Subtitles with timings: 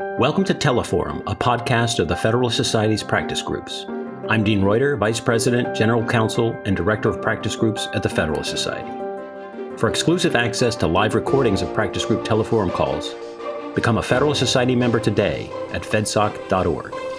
[0.00, 3.86] Welcome to Teleforum, a podcast of the Federalist Society's practice groups.
[4.28, 8.50] I'm Dean Reuter, Vice President, General Counsel, and Director of Practice Groups at the Federalist
[8.50, 8.90] Society.
[9.76, 13.14] For exclusive access to live recordings of practice group Teleforum calls,
[13.76, 17.13] become a Federalist Society member today at fedsoc.org.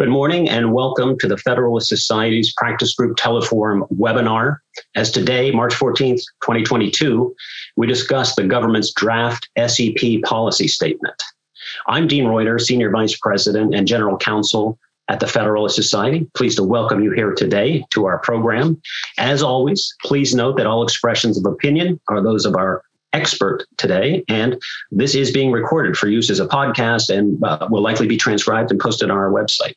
[0.00, 4.56] Good morning and welcome to the Federalist Society's Practice Group Teleforum webinar.
[4.94, 7.36] As today, March 14th, 2022,
[7.76, 11.22] we discuss the government's draft SEP policy statement.
[11.86, 16.26] I'm Dean Reuter, Senior Vice President and General Counsel at the Federalist Society.
[16.34, 18.80] Pleased to welcome you here today to our program.
[19.18, 22.82] As always, please note that all expressions of opinion are those of our
[23.12, 24.24] expert today.
[24.28, 24.60] And
[24.90, 28.70] this is being recorded for use as a podcast and uh, will likely be transcribed
[28.70, 29.74] and posted on our website.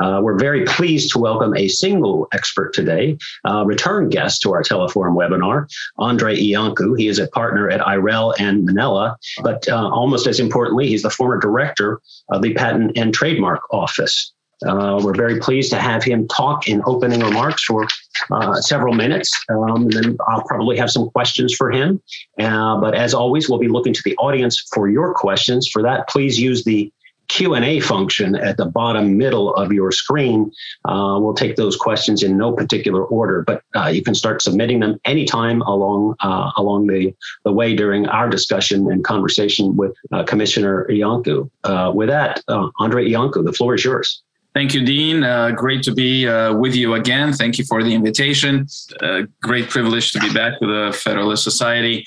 [0.00, 4.62] Uh, we're very pleased to welcome a single expert today, uh, return guest to our
[4.62, 5.66] Teleforum webinar,
[5.98, 6.98] Andrei Iancu.
[6.98, 11.10] He is a partner at Irell and Manella, but uh, almost as importantly, he's the
[11.10, 14.33] former director of the Patent and Trademark Office.
[14.66, 17.86] Uh, we're very pleased to have him talk in opening remarks for
[18.30, 19.30] uh, several minutes.
[19.50, 22.02] Um, then I'll probably have some questions for him.
[22.40, 25.68] Uh, but as always, we'll be looking to the audience for your questions.
[25.68, 26.92] For that, please use the
[27.28, 30.50] Q&A function at the bottom middle of your screen.
[30.84, 34.80] Uh, we'll take those questions in no particular order, but uh, you can start submitting
[34.80, 40.22] them anytime along uh, along the, the way during our discussion and conversation with uh,
[40.24, 41.50] Commissioner Iancu.
[41.64, 44.22] Uh, with that, uh, Andrei Iancu, the floor is yours.
[44.54, 45.24] Thank you, Dean.
[45.24, 47.32] Uh, great to be uh, with you again.
[47.32, 48.68] Thank you for the invitation.
[49.02, 52.04] Uh, great privilege to be back with the Federalist Society.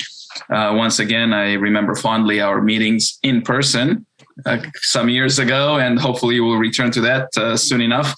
[0.50, 4.06] Uh, once again, I remember fondly our meetings in person
[4.46, 8.16] uh, some years ago, and hopefully we'll return to that uh, soon enough.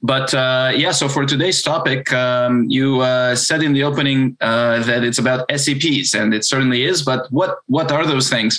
[0.00, 3.04] But yeah, so for today's topic, um, you
[3.36, 7.02] said in the opening that it's about SEPs, and it certainly is.
[7.02, 8.58] But what what are those things?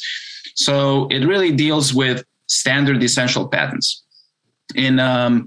[0.53, 4.03] So it really deals with standard essential patents
[4.75, 5.45] in um,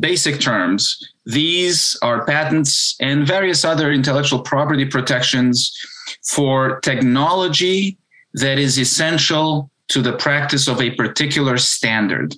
[0.00, 5.72] basic terms, these are patents and various other intellectual property protections
[6.30, 7.98] for technology
[8.34, 12.34] that is essential to the practice of a particular standard.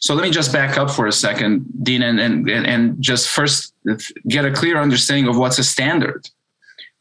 [0.00, 3.74] So let me just back up for a second, Dean, and, and, and just first
[4.28, 6.28] get a clear understanding of what's a standard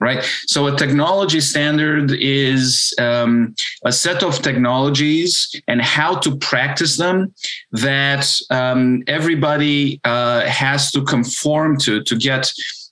[0.04, 0.22] right?
[0.54, 3.56] So a technology standard is um,
[3.86, 5.32] a set of technologies
[5.70, 7.34] and how to practice them
[7.72, 12.52] that um, everybody uh, has to conform to to get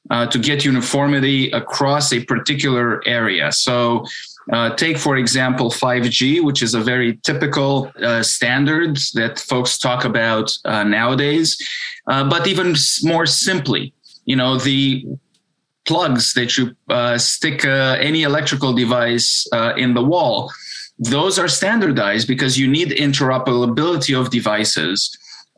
[0.10, 3.52] uh, to get uniformity across a particular area.
[3.52, 4.06] So.
[4.52, 10.04] Uh, take, for example, 5G, which is a very typical uh, standard that folks talk
[10.04, 11.50] about uh, nowadays.
[12.08, 13.94] Uh, but even more simply,
[14.26, 15.06] you know, the
[15.92, 20.50] plugs that you uh, stick uh, any electrical device uh, in the wall.
[20.98, 24.98] Those are standardized because you need interoperability of devices.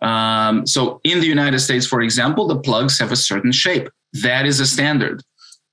[0.02, 3.88] Um, so in the United States, for example, the plugs have a certain shape.
[4.28, 5.22] That is a standard.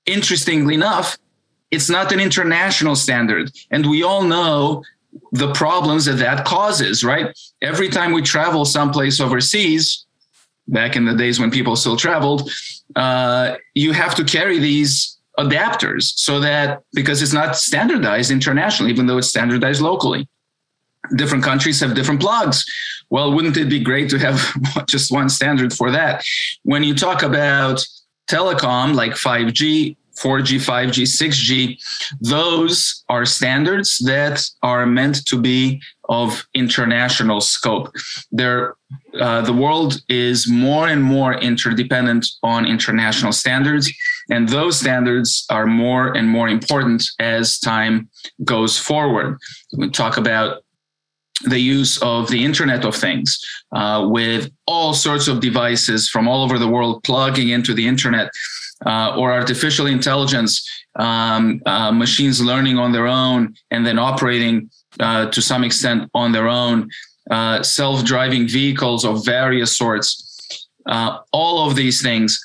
[0.05, 1.17] Interestingly enough,
[1.71, 3.49] it's not an international standard.
[3.71, 4.83] And we all know
[5.31, 7.27] the problems that that causes, right?
[7.63, 10.05] Every time we travel someplace overseas,
[10.67, 12.49] back in the days when people still traveled,
[12.95, 19.05] uh, you have to carry these adapters so that because it's not standardized internationally, even
[19.05, 20.27] though it's standardized locally.
[21.15, 22.63] Different countries have different plugs.
[23.09, 24.53] Well, wouldn't it be great to have
[24.87, 26.23] just one standard for that?
[26.63, 27.83] When you talk about
[28.29, 31.77] telecom like 5G, 4G, 5G, 6G,
[32.19, 37.89] those are standards that are meant to be of international scope.
[39.19, 43.91] Uh, the world is more and more interdependent on international standards,
[44.29, 48.09] and those standards are more and more important as time
[48.43, 49.37] goes forward.
[49.77, 50.63] We talk about
[51.43, 53.39] the use of the Internet of Things
[53.75, 58.29] uh, with all sorts of devices from all over the world plugging into the Internet
[58.85, 64.69] uh, or artificial intelligence, um, uh, machines learning on their own and then operating
[64.99, 66.89] uh, to some extent on their own,
[67.29, 70.27] uh, self driving vehicles of various sorts.
[70.87, 72.39] Uh, all of these things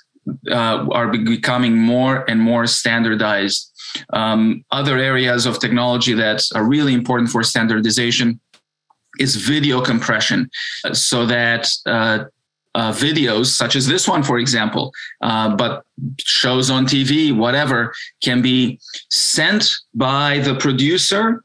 [0.50, 3.72] uh, are becoming more and more standardized.
[4.12, 8.40] Um, other areas of technology that are really important for standardization
[9.18, 10.50] is video compression
[10.92, 12.24] so that uh,
[12.76, 14.92] uh, videos such as this one, for example,
[15.22, 15.82] uh, but
[16.18, 17.92] shows on TV, whatever,
[18.22, 18.78] can be
[19.10, 21.42] sent by the producer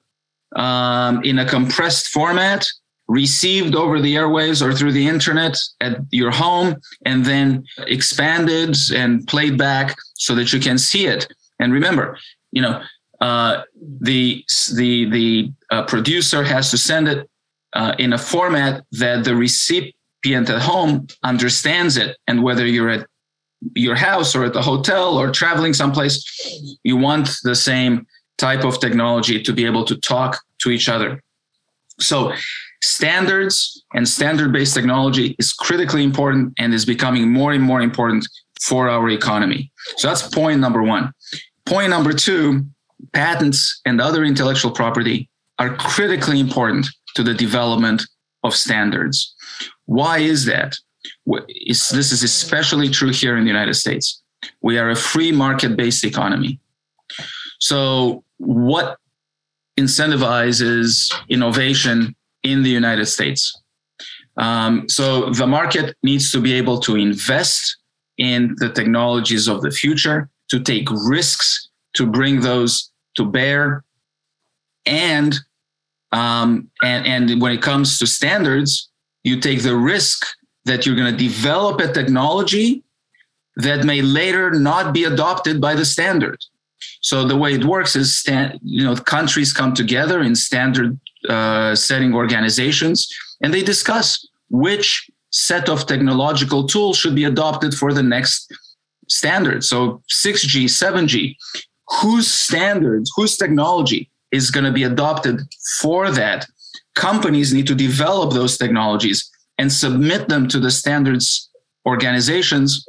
[0.58, 2.68] um, in a compressed format,
[3.08, 6.76] received over the airwaves or through the internet at your home,
[7.06, 11.32] and then expanded and played back so that you can see it.
[11.60, 12.18] And remember,
[12.52, 12.84] you know,
[13.22, 13.62] uh,
[14.02, 14.44] the
[14.76, 17.30] the the uh, producer has to send it
[17.74, 19.36] uh, in a format that the
[20.24, 23.08] recipient at home understands it, and whether you're at
[23.76, 26.24] your house or at the hotel or traveling someplace,
[26.84, 28.06] you want the same
[28.38, 31.22] type of technology to be able to talk to each other.
[32.00, 32.34] So
[32.82, 38.28] standards and standard based technology is critically important and is becoming more and more important
[38.62, 39.72] for our economy.
[39.98, 41.14] So that's point number one.
[41.66, 42.66] Point number two
[43.14, 45.30] patents and other intellectual property
[45.60, 48.02] are critically important to the development
[48.44, 49.36] of standards.
[49.92, 50.78] Why is that?
[51.68, 54.24] This is especially true here in the United States.
[54.62, 56.60] We are a free market based economy.
[57.60, 58.98] So, what
[59.78, 63.42] incentivizes innovation in the United States.
[64.38, 67.78] Um, so the market needs to be able to invest
[68.18, 73.84] in the technologies of the future, to take risks, to bring those to bear,
[74.86, 75.38] and
[76.12, 78.91] um, and and when it comes to standards,
[79.24, 80.26] you take the risk
[80.66, 82.84] that you're going to develop a technology
[83.58, 86.40] that may later not be adopted by the standard.
[87.02, 91.76] So the way it works is, stand, you know, countries come together in standard uh,
[91.76, 93.08] setting organizations,
[93.42, 98.52] and they discuss which set of technological tools should be adopted for the next
[99.08, 99.64] standard.
[99.64, 101.36] So 6G, 7G,
[102.02, 105.42] whose standards, whose technology is going to be adopted
[105.82, 106.48] for that?
[106.96, 111.50] Companies need to develop those technologies and submit them to the standards
[111.86, 112.88] organizations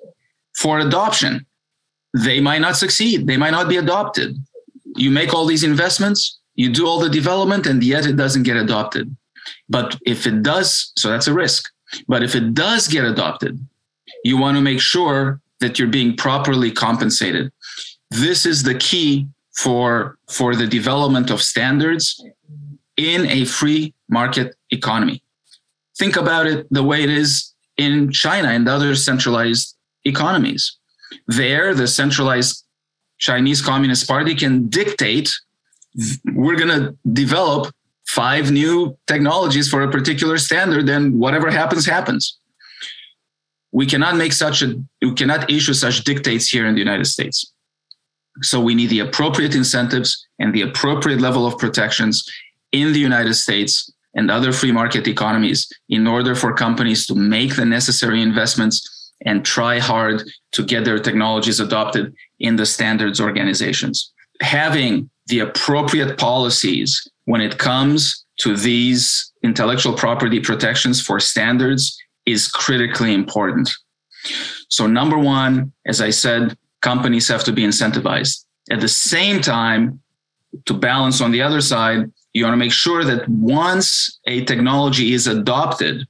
[0.57, 1.47] for adoption.
[2.15, 4.37] They might not succeed, they might not be adopted.
[4.97, 8.57] You make all these investments, you do all the development and yet it doesn't get
[8.57, 9.17] adopted.
[9.69, 11.71] But if it does, so that's a risk.
[12.09, 13.59] But if it does get adopted,
[14.25, 17.53] you want to make sure that you're being properly compensated.
[18.11, 22.23] This is the key for, for the development of standards
[22.97, 25.23] in a free market economy.
[25.99, 30.77] Think about it the way it is in China and other centralized economies.
[31.27, 32.65] There, the centralized
[33.19, 35.31] Chinese Communist Party can dictate
[36.35, 37.75] we're going to develop
[38.06, 42.39] five new technologies for a particular standard then whatever happens happens
[43.73, 47.53] we cannot make such a we cannot issue such dictates here in the united states
[48.41, 52.27] so we need the appropriate incentives and the appropriate level of protections
[52.73, 57.57] in the united states and other free market economies in order for companies to make
[57.57, 64.13] the necessary investments and try hard to get their technologies adopted in the standards organizations
[64.43, 71.97] having the appropriate policies when it comes to these intellectual property protections for standards
[72.27, 73.71] is critically important.
[74.69, 78.45] So, number one, as I said, companies have to be incentivized.
[78.71, 80.01] At the same time,
[80.67, 85.12] to balance on the other side, you want to make sure that once a technology
[85.12, 86.06] is adopted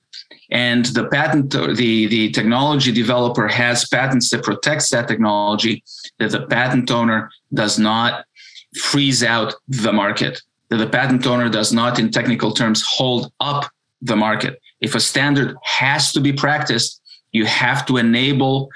[0.50, 5.82] and the patent the, the technology developer has patents that protects that technology,
[6.18, 8.24] that the patent owner does not
[8.78, 13.70] freeze out the market, that the patent owner does not, in technical terms, hold up
[14.00, 14.60] the market.
[14.80, 17.00] If a standard has to be practiced,
[17.32, 18.68] you have to enable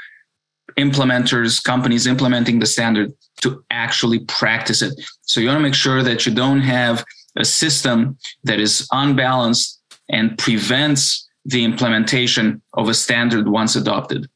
[0.78, 4.94] implementers, companies implementing the standard to actually practice it.
[5.22, 7.04] So you want to make sure that you don't have
[7.37, 14.29] a system that is unbalanced and prevents the implementation of a standard once adopted.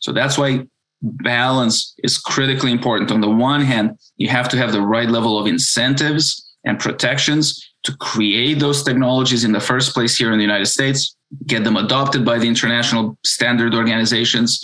[0.00, 0.66] So that's why
[1.02, 3.10] balance is critically important.
[3.10, 7.64] On the one hand, you have to have the right level of incentives and protections
[7.84, 11.16] to create those technologies in the first place here in the United States,
[11.46, 14.60] get them adopted by the international standard organizations,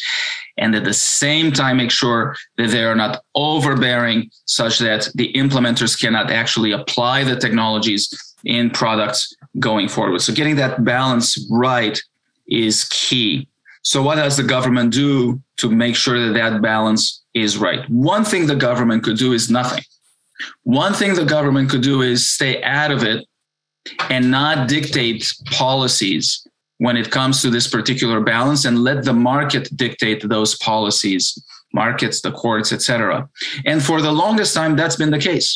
[0.56, 5.32] and at the same time make sure that they are not overbearing such that the
[5.34, 10.20] implementers cannot actually apply the technologies in products going forward.
[10.20, 12.00] So getting that balance right
[12.46, 13.48] is key.
[13.82, 17.88] So, what does the government do to make sure that that balance is right?
[17.90, 19.84] One thing the government could do is nothing.
[20.62, 23.26] One thing the government could do is stay out of it
[24.08, 26.46] and not dictate policies
[26.84, 31.24] when it comes to this particular balance and let the market dictate those policies
[31.72, 33.28] markets the courts etc
[33.70, 35.48] and for the longest time that's been the case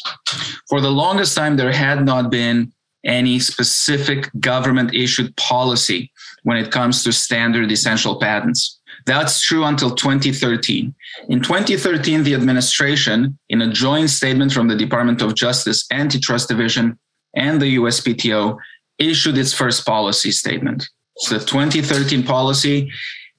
[0.70, 2.72] for the longest time there had not been
[3.04, 6.10] any specific government issued policy
[6.42, 8.80] when it comes to standard essential patents.
[9.06, 10.94] That's true until 2013.
[11.28, 16.98] In 2013, the administration, in a joint statement from the Department of Justice Antitrust Division
[17.34, 18.58] and the USPTO,
[18.98, 20.88] issued its first policy statement.
[21.18, 22.90] So the 2013 policy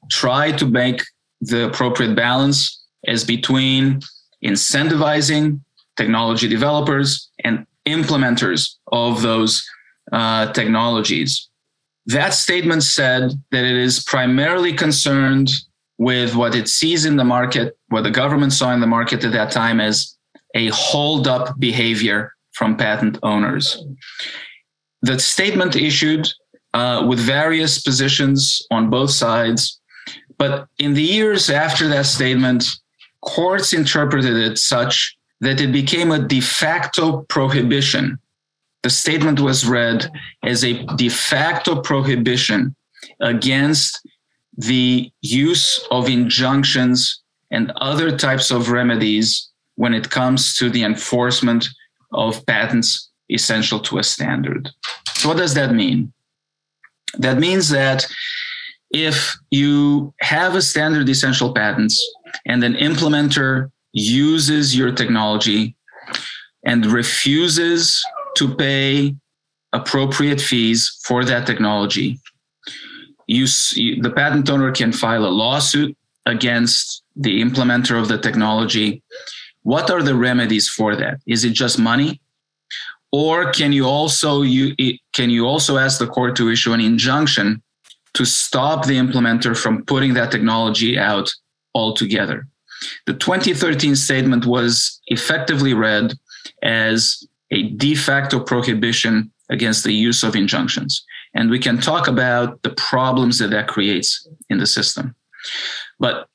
[0.09, 1.01] tried to make
[1.41, 4.01] the appropriate balance as between
[4.43, 5.61] incentivizing
[5.95, 9.67] technology developers and implementers of those
[10.11, 11.49] uh, technologies.
[12.05, 15.51] That statement said that it is primarily concerned
[15.97, 19.33] with what it sees in the market, what the government saw in the market at
[19.33, 20.17] that time as
[20.55, 23.83] a hold up behavior from patent owners.
[25.01, 26.27] The statement issued
[26.73, 29.79] uh, with various positions on both sides.
[30.37, 32.65] But in the years after that statement,
[33.21, 38.19] courts interpreted it such that it became a de facto prohibition.
[38.83, 40.09] The statement was read
[40.43, 42.75] as a de facto prohibition
[43.19, 43.99] against
[44.57, 47.21] the use of injunctions
[47.51, 51.67] and other types of remedies when it comes to the enforcement
[52.13, 54.69] of patents essential to a standard.
[55.15, 56.11] So, what does that mean?
[57.17, 58.05] That means that
[58.91, 61.99] if you have a standard essential patents
[62.45, 65.75] and an implementer uses your technology
[66.63, 68.03] and refuses
[68.35, 69.15] to pay
[69.73, 72.19] appropriate fees for that technology,
[73.27, 79.03] you, the patent owner can file a lawsuit against the implementer of the technology.
[79.63, 81.19] What are the remedies for that?
[81.27, 82.21] Is it just money?
[83.11, 84.75] Or can you also you
[85.13, 87.61] can you also ask the court to issue an injunction
[88.13, 91.31] to stop the implementer from putting that technology out
[91.73, 92.47] altogether?
[93.07, 96.13] The 2013 statement was effectively read
[96.63, 101.03] as a de facto prohibition against the use of injunctions.
[101.33, 105.15] And we can talk about the problems that that creates in the system.
[105.99, 106.27] But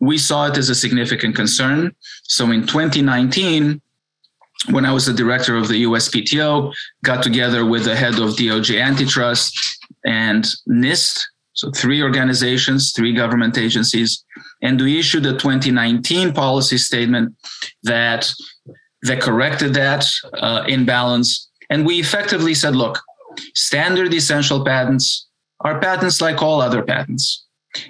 [0.00, 1.94] we saw it as a significant concern.
[2.24, 3.80] So in 2019,
[4.70, 6.72] when I was the director of the USPTO,
[7.04, 9.56] got together with the head of DOJ antitrust
[10.04, 11.20] and NIST,
[11.52, 14.24] so three organizations, three government agencies,
[14.62, 17.34] and we issued a 2019 policy statement
[17.82, 18.32] that
[19.02, 21.50] that corrected that uh, imbalance.
[21.68, 23.00] And we effectively said, look,
[23.54, 25.28] standard essential patents
[25.60, 27.44] are patents like all other patents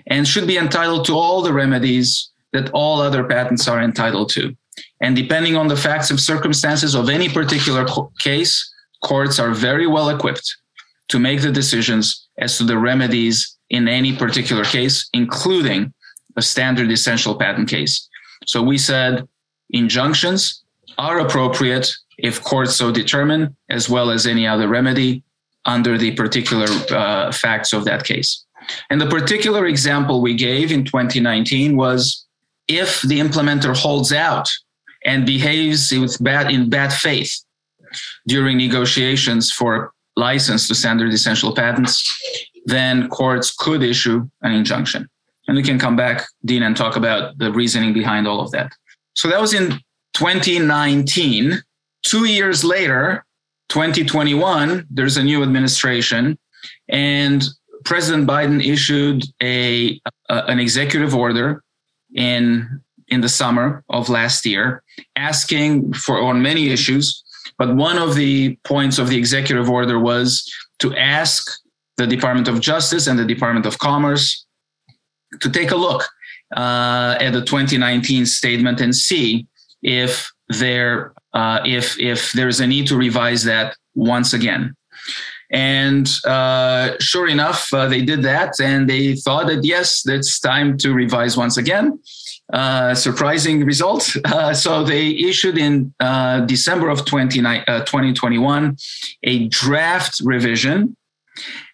[0.09, 4.57] and should be entitled to all the remedies that all other patents are entitled to.
[5.05, 7.87] And depending on the facts and circumstances of any particular
[8.21, 8.55] case,
[9.03, 10.57] courts are very well equipped
[11.09, 15.93] to make the decisions as to the remedies in any particular case, including
[16.39, 18.09] a standard essential patent case.
[18.47, 19.29] So we said
[19.69, 20.63] injunctions
[20.97, 25.23] are appropriate if courts so determine, as well as any other remedy
[25.67, 28.43] under the particular uh, facts of that case.
[28.89, 32.25] And the particular example we gave in 2019 was
[32.69, 34.49] if the implementer holds out
[35.05, 37.45] and behaves with bad in bad faith
[38.27, 42.03] during negotiations for license to standard essential patents,
[42.67, 45.09] then courts could issue an injunction.
[45.47, 48.73] And we can come back, Dean, and talk about the reasoning behind all of that.
[49.15, 49.79] So that was in
[50.15, 51.63] 2019.
[52.03, 53.25] Two years later,
[53.69, 56.39] 2021, there's a new administration,
[56.89, 57.45] and
[57.85, 61.63] President Biden issued a, a an executive order
[62.15, 64.83] in in the summer of last year,
[65.17, 67.23] asking for on many issues.
[67.59, 71.47] But one of the points of the executive order was to ask
[71.97, 74.45] the Department of Justice and the Department of Commerce
[75.41, 76.03] to take a look
[76.57, 79.47] uh, at the 2019 statement and see
[79.83, 84.75] if there uh, if if there's a need to revise that once again.
[85.51, 90.77] And uh, sure enough, uh, they did that, and they thought that yes, it's time
[90.79, 91.99] to revise once again.
[92.53, 94.17] Uh, surprising result.
[94.25, 98.73] Uh, so they issued in uh, December of 20, 2021 uh,
[99.23, 100.97] a draft revision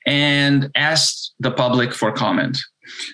[0.07, 2.59] and asked the public for comment.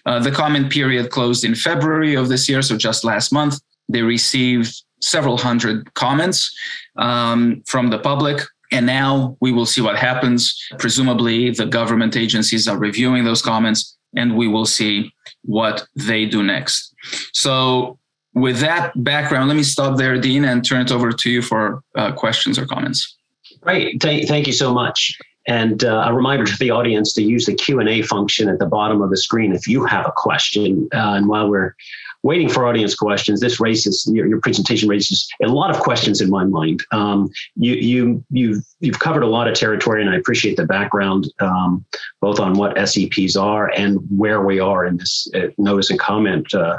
[0.04, 3.60] Uh, the comment period closed in February of this year, so just last month.
[3.88, 6.52] They received several hundred comments
[6.96, 8.40] um, from the public.
[8.72, 10.58] And now we will see what happens.
[10.78, 15.12] Presumably, the government agencies are reviewing those comments, and we will see
[15.46, 16.94] what they do next.
[17.32, 17.98] So,
[18.34, 21.82] with that background, let me stop there, Dean, and turn it over to you for
[21.94, 23.16] uh, questions or comments.
[23.62, 25.16] Great, Th- thank you so much.
[25.48, 28.58] And uh, a reminder to the audience to use the Q and A function at
[28.58, 30.88] the bottom of the screen if you have a question.
[30.92, 31.74] Uh, and while we're
[32.22, 36.30] waiting for audience questions, this raises your, your presentation raises a lot of questions in
[36.30, 36.82] my mind.
[36.92, 41.32] Um, you you you've you've covered a lot of territory, and I appreciate the background
[41.40, 41.84] um,
[42.20, 46.52] both on what SEPs are and where we are in this uh, notice and comment
[46.54, 46.78] uh,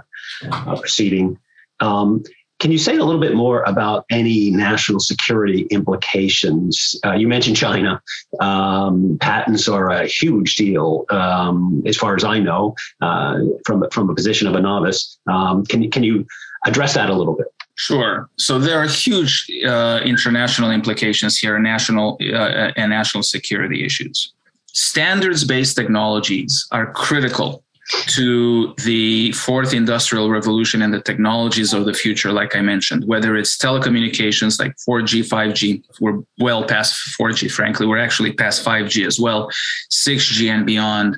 [0.52, 1.38] uh, proceeding.
[1.80, 2.24] Um,
[2.60, 6.96] can you say a little bit more about any national security implications?
[7.06, 8.02] Uh, you mentioned China.
[8.40, 14.10] Um, patents are a huge deal, um, as far as I know, uh, from from
[14.10, 15.20] a position of a novice.
[15.28, 16.26] Um, can can you
[16.66, 17.48] address that a little bit?
[17.76, 18.28] Sure.
[18.38, 24.34] So there are huge uh, international implications here, national uh, and national security issues.
[24.74, 32.32] Standards-based technologies are critical to the fourth industrial revolution and the technologies of the future,
[32.32, 37.98] like I mentioned, whether it's telecommunications like 4G, 5G, we're well past 4G, frankly, we're
[37.98, 39.50] actually past 5G as well,
[39.92, 41.18] 6G and beyond,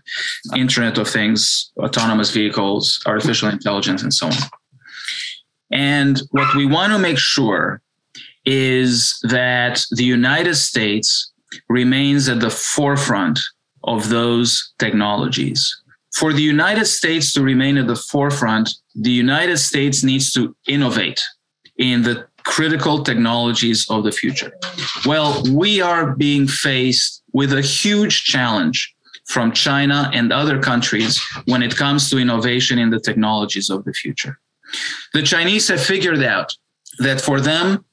[0.55, 4.33] Internet of Things, autonomous vehicles, artificial intelligence, and so on.
[5.71, 7.81] And what we want to make sure
[8.45, 11.31] is that the United States
[11.67, 13.39] remains at the forefront
[13.83, 15.75] of those technologies
[16.13, 21.21] for the United States to remain at the forefront, the United States needs to innovate
[21.77, 24.51] in the critical technologies of the future.
[25.05, 28.93] Well, we are being faced with a huge challenge
[29.27, 33.93] from China and other countries when it comes to innovation in the technologies of the
[33.93, 34.39] future.
[35.13, 36.55] The Chinese have figured out
[36.99, 37.85] that for them,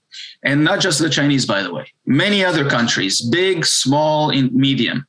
[0.42, 5.06] and not just the Chinese, by the way, many other countries, big, small, and medium,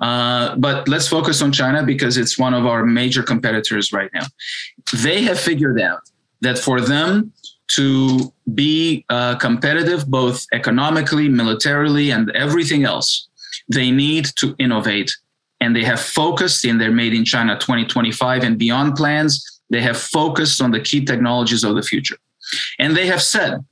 [0.00, 4.26] uh, but let's focus on China because it's one of our major competitors right now.
[4.94, 6.00] They have figured out
[6.40, 7.32] that for them
[7.68, 13.28] to be uh, competitive, both economically, militarily, and everything else,
[13.68, 15.12] they need to innovate.
[15.60, 19.60] And they have focused in their Made in China 2025 and beyond plans.
[19.68, 22.16] They have focused on the key technologies of the future.
[22.78, 23.64] And they have said,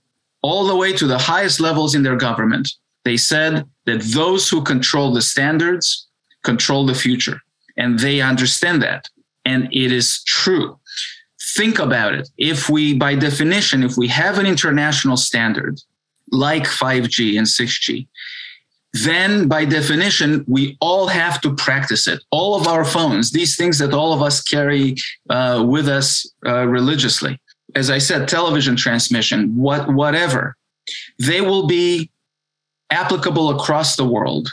[0.42, 2.70] all the way to the highest levels in their government,
[3.04, 6.07] they said that those who control the standards
[6.50, 7.38] control the future.
[7.76, 9.02] And they understand that.
[9.44, 10.78] And it is true.
[11.56, 12.28] Think about it.
[12.36, 15.74] If we, by definition, if we have an international standard
[16.30, 18.06] like 5G and 6G,
[18.92, 22.20] then by definition, we all have to practice it.
[22.30, 24.96] All of our phones, these things that all of us carry
[25.28, 26.08] uh, with us
[26.46, 27.38] uh, religiously,
[27.74, 30.56] as I said, television transmission, what, whatever,
[31.18, 32.10] they will be
[32.90, 34.48] applicable across the world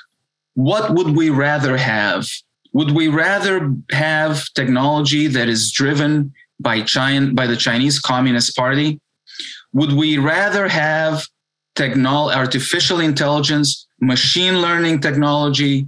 [0.56, 2.28] what would we rather have?
[2.74, 9.00] Would we rather have technology that is driven by China, by the Chinese Communist Party?
[9.74, 11.26] Would we rather have
[11.76, 15.88] technol- artificial intelligence, machine learning technology,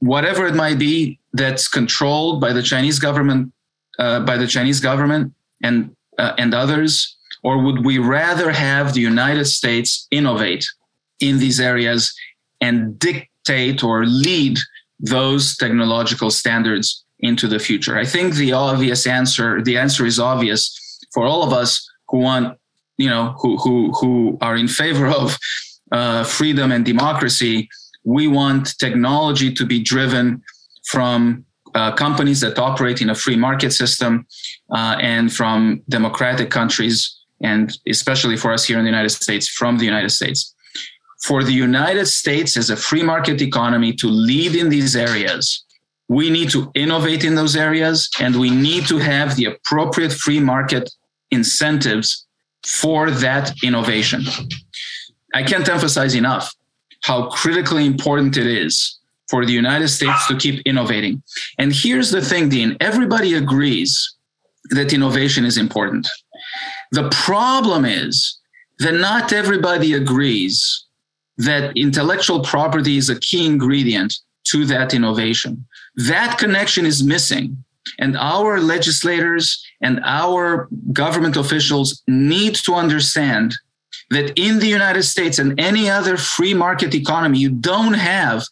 [0.00, 3.52] whatever it might be, that's controlled by the Chinese government,
[3.98, 9.00] uh, by the Chinese government and uh, and others, or would we rather have the
[9.00, 10.66] United States innovate
[11.20, 12.12] in these areas
[12.60, 14.58] and dictate dictate or lead
[15.00, 17.98] those technological standards into the future?
[17.98, 20.60] I think the obvious answer, the answer is obvious
[21.12, 22.58] for all of us who want,
[22.96, 25.38] you know, who who who are in favor of
[25.92, 27.68] uh, freedom and democracy.
[28.04, 30.42] We want technology to be driven
[30.86, 34.26] from uh, companies that operate in a free market system
[34.74, 36.96] uh, and from democratic countries,
[37.42, 40.54] and especially for us here in the United States, from the United States
[41.22, 45.64] for the United States as a free market economy to lead in these areas,
[46.08, 50.40] we need to innovate in those areas and we need to have the appropriate free
[50.40, 50.90] market
[51.30, 52.26] incentives
[52.66, 54.22] for that innovation.
[55.34, 56.54] I can't emphasize enough
[57.02, 61.22] how critically important it is for the United States to keep innovating.
[61.58, 64.14] And here's the thing, Dean everybody agrees
[64.70, 66.08] that innovation is important.
[66.92, 68.38] The problem is
[68.78, 70.86] that not everybody agrees
[71.38, 75.64] that intellectual property is a key ingredient to that innovation.
[75.96, 77.64] That connection is missing.
[77.98, 83.54] And our legislators and our government officials need to understand
[84.10, 88.44] that in the United States and any other free market economy, you don't have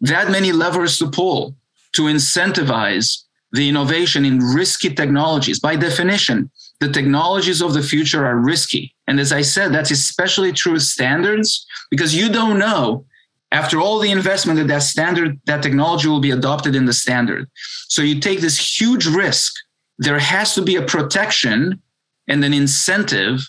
[0.00, 1.54] that many levers to pull
[1.92, 5.58] to incentivize the innovation in risky technologies.
[5.58, 6.50] By definition,
[6.80, 8.94] the technologies of the future are risky.
[9.06, 13.04] And as I said, that's especially true with standards because you don't know
[13.50, 17.48] after all the investment that that standard, that technology will be adopted in the standard.
[17.88, 19.54] So you take this huge risk.
[19.98, 21.80] There has to be a protection
[22.28, 23.40] and an incentive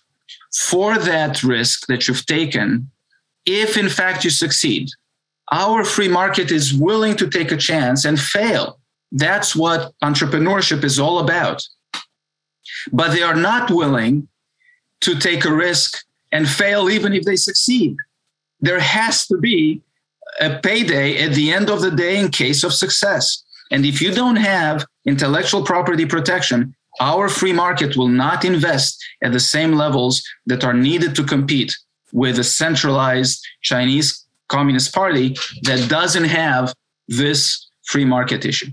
[0.56, 2.90] for that risk that you've taken
[3.46, 4.90] if in fact you succeed.
[5.52, 8.80] Our free market is willing to take a chance and fail.
[9.12, 11.62] That's what entrepreneurship is all about
[12.92, 14.28] but they are not willing
[15.02, 17.96] to take a risk and fail even if they succeed.
[18.62, 19.82] There has to be
[20.40, 23.44] a payday at the end of the day in case of success.
[23.72, 29.32] And if you don't have intellectual property protection, our free market will not invest at
[29.32, 31.76] the same levels that are needed to compete
[32.12, 36.74] with a centralized Chinese Communist Party that doesn't have
[37.08, 38.72] this free market issue.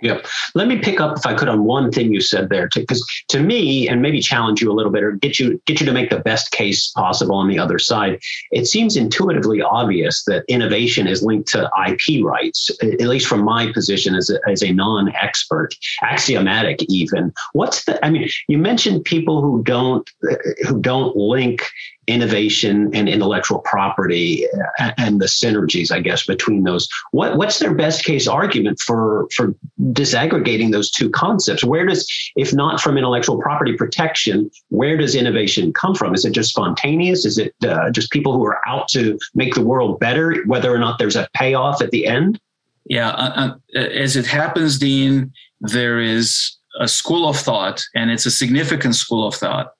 [0.00, 0.26] Yep.
[0.54, 3.38] Let me pick up, if I could, on one thing you said there, because to,
[3.38, 5.92] to me, and maybe challenge you a little bit, or get you get you to
[5.92, 8.20] make the best case possible on the other side.
[8.52, 13.72] It seems intuitively obvious that innovation is linked to IP rights, at least from my
[13.72, 17.32] position as a, as a non-expert, axiomatic even.
[17.52, 18.04] What's the?
[18.04, 20.36] I mean, you mentioned people who don't uh,
[20.68, 21.62] who don't link
[22.08, 24.46] innovation and intellectual property
[24.80, 26.88] uh, and the synergies, I guess, between those.
[27.12, 29.54] What what's their best case argument for for
[29.92, 31.62] disaggregating those two concepts?
[31.62, 36.14] Where does, if not from intellectual property protection, where does innovation come from?
[36.14, 37.24] Is it just spontaneous?
[37.24, 40.78] Is it uh, just people who are out to make the world better, whether or
[40.78, 42.40] not there's a payoff at the end?
[42.86, 48.24] Yeah, uh, uh, as it happens, Dean, there is a school of thought, and it's
[48.24, 49.74] a significant school of thought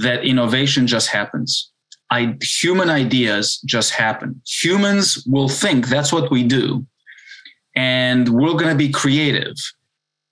[0.00, 1.70] that innovation just happens.
[2.10, 4.40] I, human ideas just happen.
[4.46, 6.84] Humans will think that's what we do,
[7.76, 9.54] and we're going to be creative.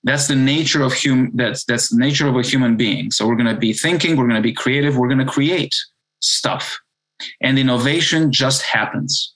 [0.03, 1.31] That's the nature of human.
[1.35, 3.11] That's that's the nature of a human being.
[3.11, 4.17] So we're going to be thinking.
[4.17, 4.97] We're going to be creative.
[4.97, 5.75] We're going to create
[6.21, 6.79] stuff,
[7.41, 9.35] and innovation just happens.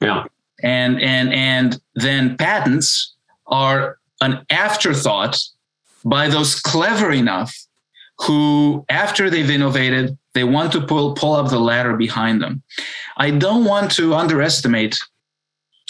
[0.00, 0.24] Yeah.
[0.62, 3.14] And and and then patents
[3.46, 5.38] are an afterthought
[6.04, 7.54] by those clever enough
[8.20, 12.62] who, after they've innovated, they want to pull, pull up the ladder behind them.
[13.16, 14.98] I don't want to underestimate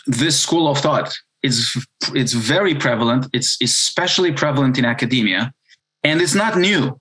[0.06, 1.14] this school of thought.
[1.42, 1.76] It's,
[2.14, 3.26] it's very prevalent.
[3.32, 5.52] It's especially prevalent in academia,
[6.02, 6.98] and it's not new.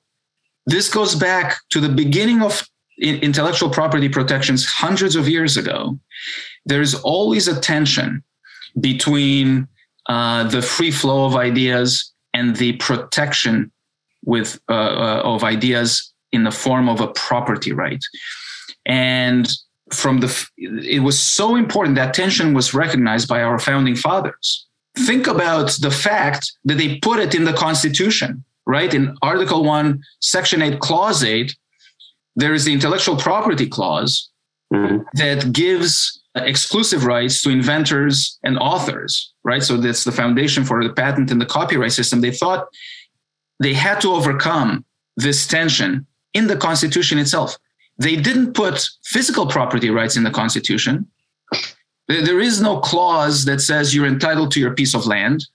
[0.66, 5.98] This goes back to the beginning of intellectual property protections hundreds of years ago.
[6.66, 8.24] There's always a tension
[8.80, 9.68] between
[10.08, 13.72] uh, the free flow of ideas and the protection
[14.26, 18.04] with uh, uh, of ideas in the form of a property right?
[18.86, 19.52] And
[19.92, 24.66] from the it was so important that tension was recognized by our founding fathers.
[24.98, 28.94] Think about the fact that they put it in the constitution right?
[28.94, 31.56] In article 1 section 8 clause 8
[32.36, 34.30] there is the intellectual property clause
[34.74, 35.04] mm-hmm.
[35.14, 39.64] that gives exclusive rights to inventors and authors right?
[39.64, 42.22] So that's the foundation for the patent and the copyright system.
[42.22, 42.68] They thought
[43.60, 44.86] they had to overcome
[45.18, 47.58] this tension in the Constitution itself.
[47.98, 51.08] They didn't put physical property rights in the Constitution.
[52.08, 55.46] There is no clause that says you're entitled to your piece of land,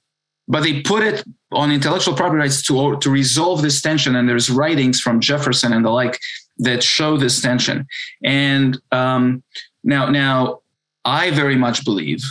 [0.47, 4.17] but they put it on intellectual property rights to, to resolve this tension.
[4.17, 6.19] And there's writings from Jefferson and the like
[6.59, 7.87] that show this tension.
[8.25, 9.43] And um,
[9.85, 10.61] now, now,
[11.05, 12.23] I very much believe,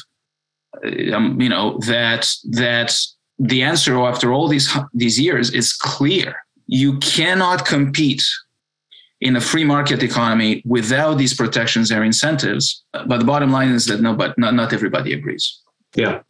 [1.14, 2.96] um, you know, that that
[3.40, 6.36] the answer after all these these years is clear.
[6.66, 8.24] You cannot compete
[9.22, 12.84] in a free market economy without these protections or incentives.
[12.94, 15.60] But the bottom line is that no, but not, not everybody agrees.
[15.96, 16.22] Yeah,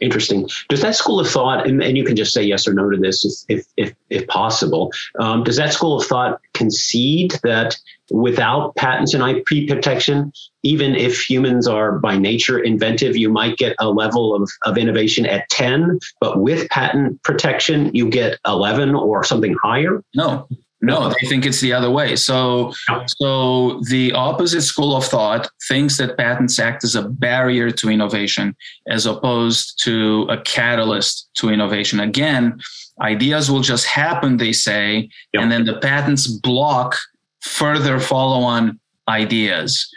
[0.00, 0.48] interesting.
[0.68, 2.98] Does that school of thought, and, and you can just say yes or no to
[2.98, 7.76] this if if if, possible, um, does that school of thought concede that
[8.10, 13.74] without patents and IP protection, even if humans are by nature inventive, you might get
[13.80, 19.24] a level of, of innovation at 10, but with patent protection, you get 11 or
[19.24, 20.04] something higher?
[20.14, 20.46] No,
[20.82, 22.16] no, they think it's the other way.
[22.16, 22.72] So,
[23.06, 28.54] so the opposite school of thought thinks that patents act as a barrier to innovation
[28.88, 32.00] as opposed to a catalyst to innovation.
[32.00, 32.60] Again,
[33.00, 35.42] ideas will just happen, they say, yep.
[35.42, 36.94] and then the patents block
[37.40, 39.88] further follow on ideas.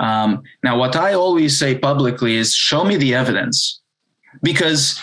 [0.00, 3.80] Um, now, what I always say publicly is show me the evidence
[4.42, 4.98] because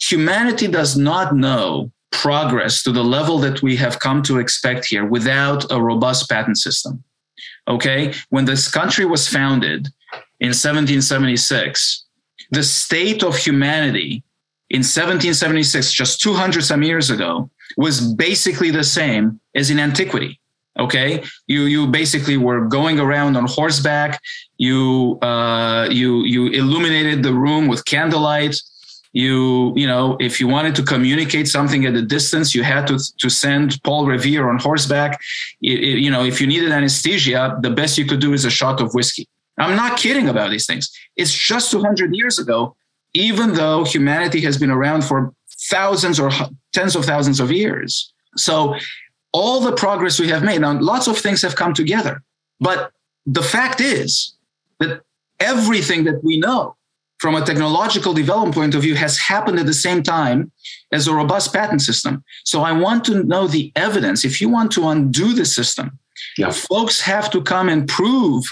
[0.00, 5.04] humanity does not know progress to the level that we have come to expect here
[5.04, 7.02] without a robust patent system.
[7.68, 8.14] Okay.
[8.30, 9.88] When this country was founded
[10.40, 12.04] in 1776,
[12.50, 14.22] the state of humanity
[14.70, 20.40] in 1776, just 200 some years ago, was basically the same as in antiquity.
[20.78, 24.20] Okay, you you basically were going around on horseback.
[24.58, 28.60] You uh, you you illuminated the room with candlelight
[29.16, 32.98] you you know if you wanted to communicate something at a distance you had to
[33.22, 35.18] to send paul revere on horseback.
[35.62, 38.50] It, it, you know if you needed anesthesia the best you could do is a
[38.50, 39.26] shot of whiskey.
[39.58, 40.84] I'm not kidding about these things.
[41.16, 42.76] It's just 200 years ago
[43.14, 45.32] even though humanity has been around for
[45.70, 46.30] thousands or
[46.74, 48.12] tens of thousands of years.
[48.36, 48.76] So
[49.32, 52.22] all the progress we have made now lots of things have come together.
[52.60, 52.92] But
[53.24, 54.34] the fact is
[54.78, 55.00] that
[55.40, 56.75] everything that we know
[57.18, 60.52] from a technological development point of view has happened at the same time
[60.92, 62.22] as a robust patent system.
[62.44, 64.24] So I want to know the evidence.
[64.24, 65.98] If you want to undo the system,
[66.36, 66.50] yeah.
[66.50, 68.44] folks have to come and prove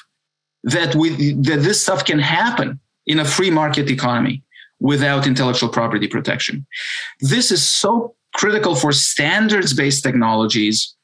[0.62, 4.42] that we that this stuff can happen in a free market economy.
[4.81, 6.66] without intellectual property protection.
[7.20, 10.94] This is so critical for standards based technologies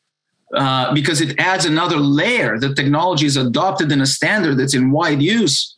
[0.55, 2.59] uh, because it adds another layer.
[2.59, 5.77] The technology is adopted in a standard that's in wide use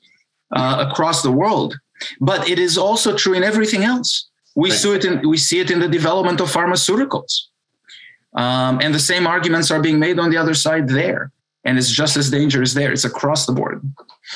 [0.53, 1.77] uh, across the world.
[2.21, 4.29] But it is also true in everything else.
[4.55, 4.79] We, right.
[4.79, 7.47] see, it in, we see it in the development of pharmaceuticals.
[8.35, 11.31] Um, and the same arguments are being made on the other side there.
[11.65, 12.93] And it's just as dangerous there.
[12.93, 13.83] It's across the board.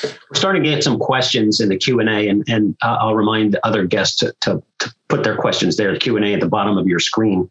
[0.03, 3.85] We're starting to get some questions in the Q&A, and, and I'll remind the other
[3.85, 6.99] guests to, to, to put their questions there, the Q&A at the bottom of your
[6.99, 7.49] screen.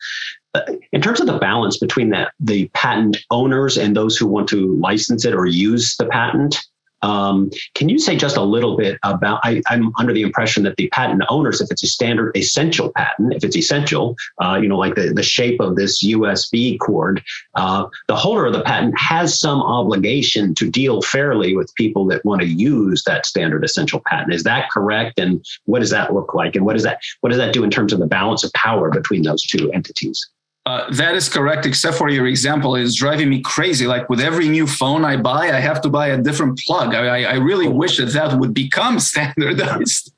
[0.54, 4.48] Uh, in terms of the balance between that, the patent owners and those who want
[4.48, 6.56] to license it or use the patent,
[7.06, 9.38] um, can you say just a little bit about?
[9.44, 13.32] I, am under the impression that the patent owners, if it's a standard essential patent,
[13.32, 17.22] if it's essential, uh, you know, like the, the shape of this USB cord,
[17.54, 22.24] uh, the holder of the patent has some obligation to deal fairly with people that
[22.24, 24.34] want to use that standard essential patent.
[24.34, 25.20] Is that correct?
[25.20, 26.56] And what does that look like?
[26.56, 28.90] And what does that what does that do in terms of the balance of power
[28.90, 30.28] between those two entities?
[30.66, 32.74] Uh, that is correct, except for your example.
[32.74, 33.86] It's driving me crazy.
[33.86, 36.92] Like with every new phone I buy, I have to buy a different plug.
[36.92, 40.12] I, I really wish that that would become standardized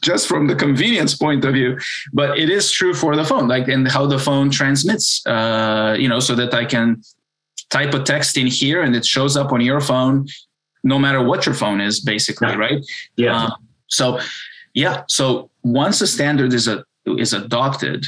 [0.00, 1.76] just from the convenience point of view.
[2.12, 6.08] But it is true for the phone, like and how the phone transmits, uh, you
[6.08, 7.02] know, so that I can
[7.70, 10.28] type a text in here and it shows up on your phone,
[10.84, 12.86] no matter what your phone is, basically, right?
[13.16, 13.36] Yeah.
[13.36, 13.50] Uh,
[13.88, 14.20] so,
[14.74, 15.02] yeah.
[15.08, 18.04] So once a standard is a is adopted,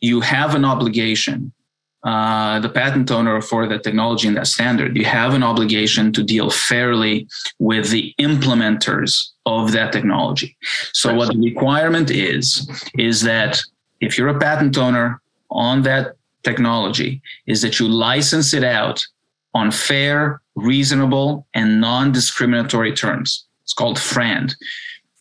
[0.00, 1.52] you have an obligation
[2.04, 6.22] uh, the patent owner for the technology and that standard, you have an obligation to
[6.22, 7.26] deal fairly
[7.58, 10.54] with the implementers of that technology.
[10.92, 13.58] So what the requirement is, is that
[14.00, 19.02] if you're a patent owner on that technology, is that you license it out
[19.54, 23.46] on fair, reasonable, and non-discriminatory terms.
[23.62, 24.54] It's called FRAND.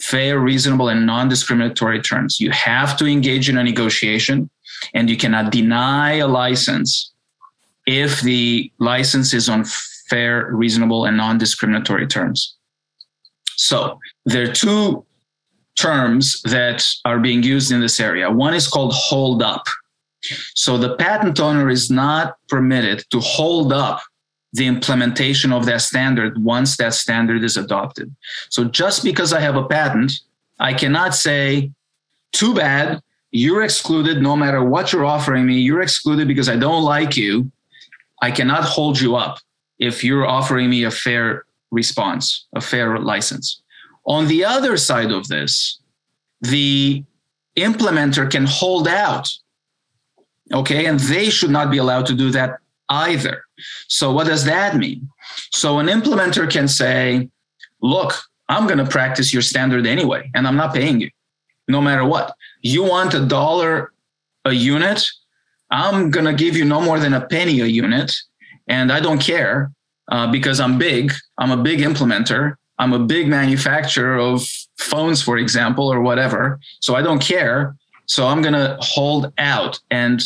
[0.02, 2.42] Fair, reasonable, and non-discriminatory terms.
[2.42, 4.50] You have to engage in a negotiation
[4.94, 7.12] and you cannot deny a license
[7.86, 9.66] if the license is on
[10.10, 12.56] fair, reasonable, and non discriminatory terms.
[13.56, 15.06] So there are two
[15.76, 18.30] terms that are being used in this area.
[18.30, 19.66] One is called hold up.
[20.54, 24.02] So the patent owner is not permitted to hold up
[24.54, 28.16] the implementation of that standard once that standard is adopted.
[28.50, 30.14] So just because I have a patent,
[30.60, 31.72] I cannot say,
[32.32, 33.02] too bad,
[33.34, 35.56] you're excluded no matter what you're offering me.
[35.56, 37.52] You're excluded because I don't like you.
[38.22, 39.40] I cannot hold you up
[39.80, 43.62] if you're offering me a fair response, a fair license.
[44.06, 45.80] On the other side of this,
[46.42, 47.04] the
[47.58, 49.34] implementer can hold out.
[50.54, 50.86] Okay.
[50.86, 53.46] And they should not be allowed to do that either.
[53.88, 55.10] So, what does that mean?
[55.52, 57.30] So, an implementer can say,
[57.82, 58.14] look,
[58.48, 61.10] I'm going to practice your standard anyway, and I'm not paying you
[61.68, 63.94] no matter what you want a dollar
[64.46, 65.06] a unit,
[65.70, 68.12] I'm going to give you no more than a penny a unit.
[68.68, 69.72] And I don't care
[70.10, 71.12] uh, because I'm big.
[71.38, 72.56] I'm a big implementer.
[72.80, 74.48] I'm a big manufacturer of
[74.78, 76.60] phones, for example, or whatever.
[76.80, 77.76] So I don't care.
[78.06, 79.80] So I'm going to hold out.
[79.92, 80.22] And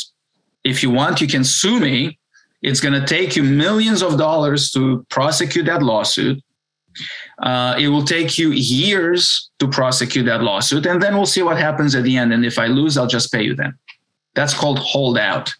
[0.63, 2.17] if you want, you can sue me.
[2.61, 6.41] It's going to take you millions of dollars to prosecute that lawsuit.
[7.41, 11.57] Uh, it will take you years to prosecute that lawsuit, and then we'll see what
[11.57, 12.33] happens at the end.
[12.33, 13.73] And if I lose, I'll just pay you then.
[14.35, 15.53] That's called holdout.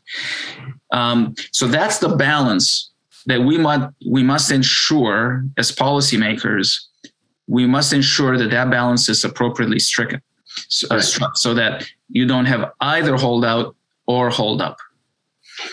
[0.91, 2.91] Um, so that's the balance
[3.25, 6.75] that we must we must ensure as policymakers.
[7.47, 10.21] We must ensure that that balance is appropriately stricken,
[10.67, 14.77] so, uh, so that you don't have either holdout or hold up.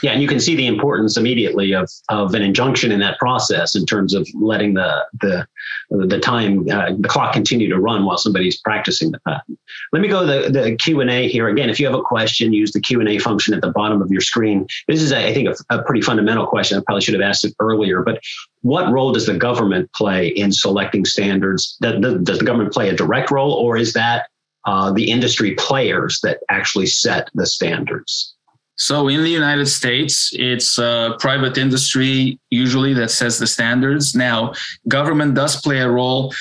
[0.02, 3.76] Yeah, and you can see the importance immediately of, of an injunction in that process
[3.76, 5.46] in terms of letting the the
[5.90, 9.58] the time uh, the clock continue to run while somebody's practicing the patent.
[9.92, 11.70] Let me go to the, the Q and A here again.
[11.70, 14.10] If you have a question, use the Q and A function at the bottom of
[14.10, 14.66] your screen.
[14.88, 16.78] This is, I think, a, a pretty fundamental question.
[16.78, 18.20] I probably should have asked it earlier, but
[18.62, 21.76] what role does the government play in selecting standards?
[21.80, 24.28] Does, the government play a direct role, or is that
[24.64, 28.33] uh, the industry players that actually set the standards?
[28.76, 30.76] So in the United States, it's
[31.20, 34.14] private industry usually that sets the standards.
[34.14, 34.52] Now,
[34.88, 36.34] government does play a role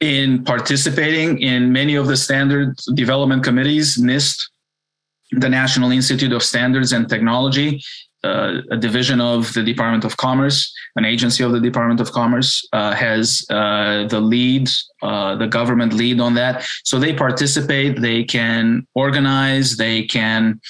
[0.00, 4.48] in participating in many of the standard development committees, NIST,
[5.30, 7.82] the National Institute of Standards and Technology,
[8.24, 12.66] uh, a division of the Department of Commerce, an agency of the Department of Commerce,
[12.72, 14.68] uh, has uh, the lead,
[15.02, 16.64] uh, the government lead on that.
[16.84, 20.60] So they participate, they can organize, they can,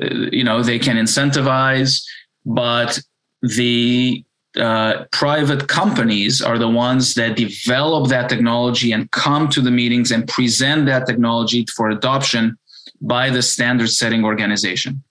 [0.00, 2.02] uh, you know, they can incentivize,
[2.46, 3.00] but
[3.42, 4.24] the
[4.56, 10.12] uh, private companies are the ones that develop that technology and come to the meetings
[10.12, 12.56] and present that technology for adoption
[13.00, 15.02] by the standard setting organization.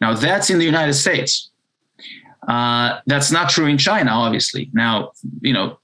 [0.00, 1.50] Now, that's in the United States.
[2.46, 4.70] Uh, that's not true in China, obviously.
[4.72, 5.78] Now, you know,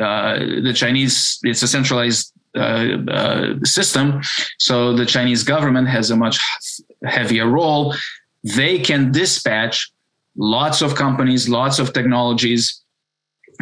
[0.00, 4.20] uh, the Chinese, it's a centralized uh, uh, system.
[4.58, 6.38] So the Chinese government has a much
[7.04, 7.94] heavier role.
[8.44, 9.90] They can dispatch
[10.36, 12.82] lots of companies, lots of technologies,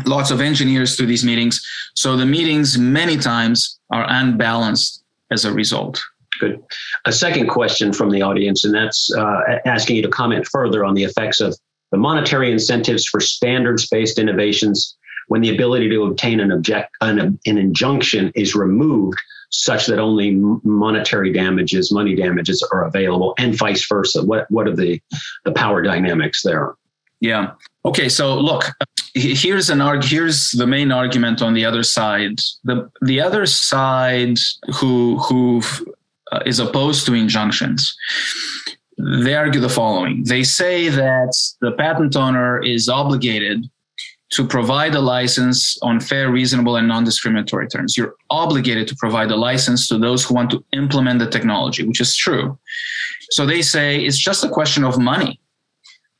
[0.06, 1.64] lots of engineers to these meetings.
[1.94, 6.02] So the meetings many times are unbalanced as a result.
[6.40, 6.60] Good.
[7.04, 10.94] A second question from the audience, and that's uh, asking you to comment further on
[10.94, 11.56] the effects of
[11.92, 14.96] the monetary incentives for standards based innovations
[15.28, 19.18] when the ability to obtain an object an, an injunction is removed
[19.50, 20.32] such that only
[20.64, 24.24] monetary damages money damages are available and vice versa.
[24.24, 25.00] What what are the
[25.44, 26.74] the power dynamics there?
[27.20, 27.52] Yeah.
[27.84, 28.72] Okay so look
[29.14, 32.38] here's an arg here's the main argument on the other side.
[32.64, 34.38] The the other side
[34.74, 35.62] who who
[36.32, 37.96] uh, is opposed to injunctions
[39.22, 43.68] they argue the following they say that the patent owner is obligated
[44.30, 47.96] to provide a license on fair, reasonable, and non discriminatory terms.
[47.96, 52.00] You're obligated to provide a license to those who want to implement the technology, which
[52.00, 52.58] is true.
[53.32, 55.40] So they say it's just a question of money.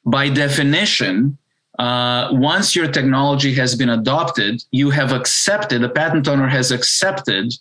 [0.05, 1.38] By definition,
[1.79, 7.53] uh, once your technology has been adopted, you have accepted, the patent owner has accepted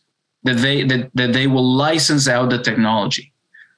[0.43, 3.31] that they, that, that they will license out the technology.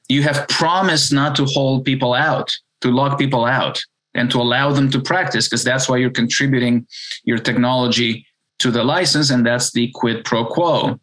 [0.09, 3.81] You have promised not to hold people out, to lock people out
[4.13, 6.85] and to allow them to practice because that's why you're contributing
[7.23, 8.25] your technology
[8.59, 10.99] to the license and that's the quid pro quo.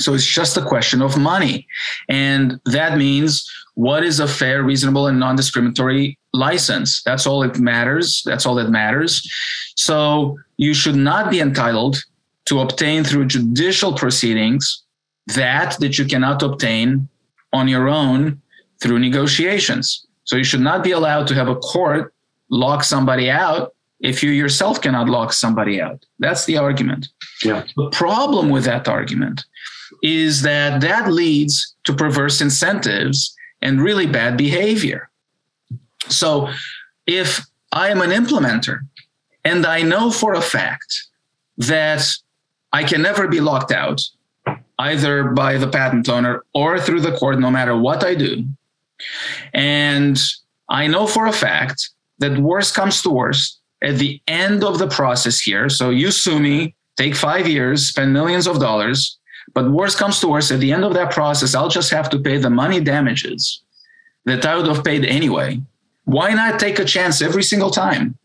[0.00, 1.66] So it's just a question of money.
[2.08, 7.02] And that means what is a fair reasonable and non-discriminatory license?
[7.04, 8.22] That's all it matters.
[8.24, 9.28] That's all that matters.
[9.76, 12.02] So you should not be entitled
[12.48, 14.82] to obtain through judicial proceedings
[15.26, 17.08] that that you cannot obtain
[17.52, 18.40] on your own
[18.80, 22.12] through negotiations so you should not be allowed to have a court
[22.50, 26.04] lock somebody out if you yourself cannot lock somebody out.
[26.18, 27.08] That's the argument.
[27.42, 27.64] Yeah.
[27.76, 29.44] The problem with that argument
[30.02, 35.10] is that that leads to perverse incentives and really bad behavior.
[36.08, 36.48] So
[37.06, 38.80] if I am an implementer
[39.44, 41.08] and I know for a fact
[41.56, 42.08] that
[42.72, 44.00] I can never be locked out
[44.78, 48.44] either by the patent owner or through the court, no matter what I do.
[49.52, 50.20] And
[50.68, 54.88] I know for a fact that worst comes to worst, at the end of the
[54.88, 59.18] process here, so you sue me, take five years, spend millions of dollars,
[59.54, 62.18] but worst comes to worst, at the end of that process, I'll just have to
[62.18, 63.62] pay the money damages
[64.24, 65.60] that I would have paid anyway.
[66.04, 68.18] Why not take a chance every single time?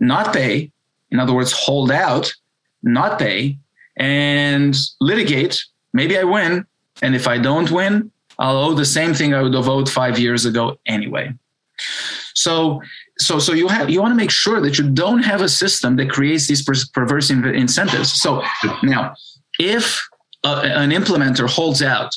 [0.00, 0.70] Not pay,
[1.10, 2.34] in other words, hold out,
[2.82, 3.58] not pay,
[4.00, 5.64] and litigate.
[5.92, 6.66] Maybe I win.
[7.02, 10.18] And if I don't win, I'll owe the same thing I would have owed five
[10.18, 11.32] years ago anyway.
[12.34, 12.80] So
[13.20, 15.96] so so you have you want to make sure that you don't have a system
[15.96, 18.42] that creates these perverse incentives so
[18.82, 19.14] now
[19.58, 20.08] if
[20.44, 22.14] a, an implementer holds out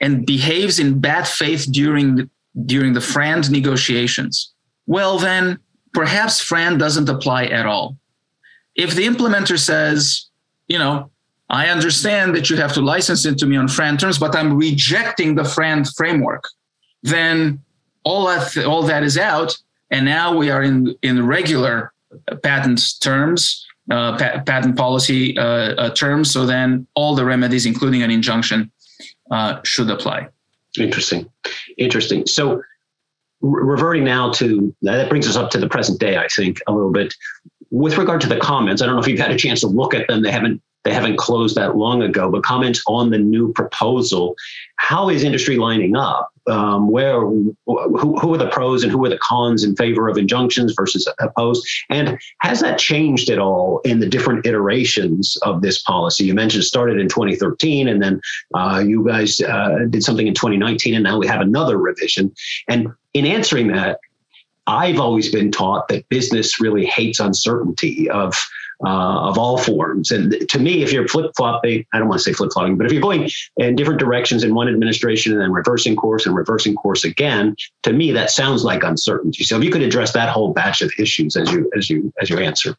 [0.00, 2.30] and behaves in bad faith during
[2.64, 4.52] during the FRAND negotiations
[4.86, 5.58] well then
[5.92, 7.96] perhaps FRAND doesn't apply at all
[8.76, 10.29] if the implementer says
[10.70, 11.10] you know
[11.50, 14.56] i understand that you have to license it to me on FRAND terms but i'm
[14.56, 16.44] rejecting the FRAND framework
[17.02, 17.60] then
[18.04, 19.56] all that all that is out
[19.90, 21.92] and now we are in in regular
[22.42, 26.32] patent terms, uh, pa- patent policy uh, uh, terms.
[26.32, 28.70] So then all the remedies, including an injunction,
[29.30, 30.28] uh, should apply.
[30.78, 31.30] Interesting,
[31.78, 32.26] interesting.
[32.26, 32.62] So
[33.40, 36.92] reverting now to that brings us up to the present day, I think, a little
[36.92, 37.14] bit.
[37.70, 39.94] With regard to the comments, I don't know if you've had a chance to look
[39.94, 40.22] at them.
[40.22, 44.34] They haven't they haven't closed that long ago, but comments on the new proposal.
[44.76, 46.30] How is industry lining up?
[46.46, 50.16] Um, where who, who are the pros and who are the cons in favor of
[50.16, 51.68] injunctions versus opposed?
[51.90, 56.24] And has that changed at all in the different iterations of this policy?
[56.24, 58.20] You mentioned it started in 2013, and then
[58.54, 62.32] uh, you guys uh, did something in 2019, and now we have another revision.
[62.68, 64.00] And in answering that,
[64.70, 68.34] I've always been taught that business really hates uncertainty of
[68.86, 70.10] uh, of all forms.
[70.10, 72.86] And to me, if you're flip flopping, I don't want to say flip flopping, but
[72.86, 73.28] if you're going
[73.58, 77.92] in different directions in one administration and then reversing course and reversing course again, to
[77.92, 79.44] me that sounds like uncertainty.
[79.44, 82.30] So if you could address that whole batch of issues as you as you as
[82.30, 82.76] you answer.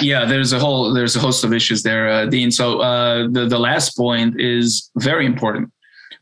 [0.00, 2.50] Yeah, there's a whole there's a host of issues there, uh, Dean.
[2.52, 5.72] So uh, the the last point is very important,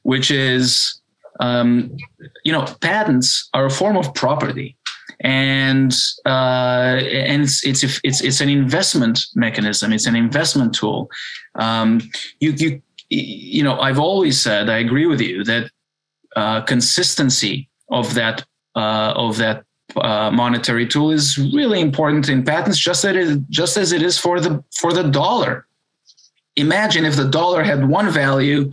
[0.03, 1.01] which is
[1.39, 1.97] um,
[2.45, 4.77] you know patents are a form of property
[5.23, 5.95] and
[6.27, 9.93] uh, and it's, it's it's it's an investment mechanism.
[9.93, 11.11] It's an investment tool.
[11.55, 12.01] Um,
[12.41, 15.71] you you you know, I've always said I agree with you that
[16.37, 18.45] uh, consistency of that
[18.75, 19.65] uh, of that
[19.97, 24.19] uh, monetary tool is really important in patents, just as it just as it is
[24.19, 25.67] for the for the dollar.
[26.57, 28.71] Imagine if the dollar had one value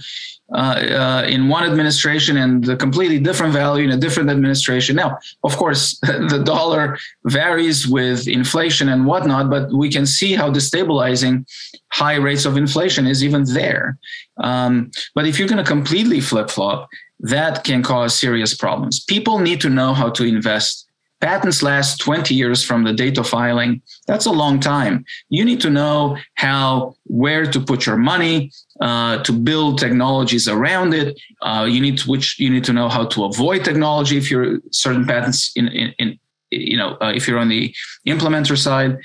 [0.52, 4.96] uh, uh, in one administration and a completely different value in a different administration.
[4.96, 10.50] Now, of course, the dollar varies with inflation and whatnot, but we can see how
[10.52, 11.46] destabilizing
[11.90, 14.00] high rates of inflation is even there.
[14.38, 16.90] Um, but if you're going to completely flip flop,
[17.20, 19.04] that can cause serious problems.
[19.04, 20.89] People need to know how to invest
[21.20, 23.82] patents last 20 years from the date of filing.
[24.08, 25.06] That's a long time.
[25.30, 30.94] You need to know how where to put your money uh, to build technologies around
[30.94, 31.20] it.
[31.42, 34.60] Uh, you need to which you need to know how to avoid technology if you're
[34.72, 36.20] certain patents in, in, in
[36.52, 37.74] you know uh, if you're on the
[38.08, 38.98] implementer side.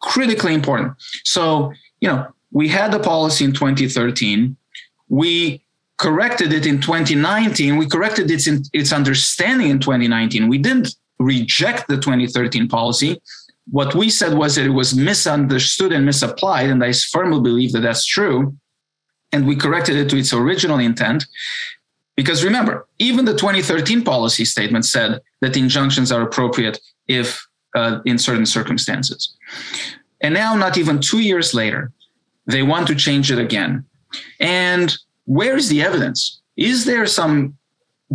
[0.00, 0.92] Critically important.
[1.24, 4.56] So you know we had the policy in 2013
[5.08, 5.62] we
[5.98, 10.94] corrected it in 2019 we corrected its its understanding in 2019 we didn't
[11.24, 13.20] reject the 2013 policy.
[13.70, 17.80] What we said was that it was misunderstood and misapplied, and I firmly believe that
[17.80, 18.54] that's true.
[19.32, 21.26] And we corrected it to its original intent.
[22.16, 27.44] Because remember, even the 2013 policy statement said that injunctions are appropriate if
[27.74, 29.34] uh, in certain circumstances.
[30.20, 31.90] And now, not even two years later,
[32.46, 33.84] they want to change it again.
[34.38, 36.40] And where is the evidence?
[36.56, 37.56] Is there some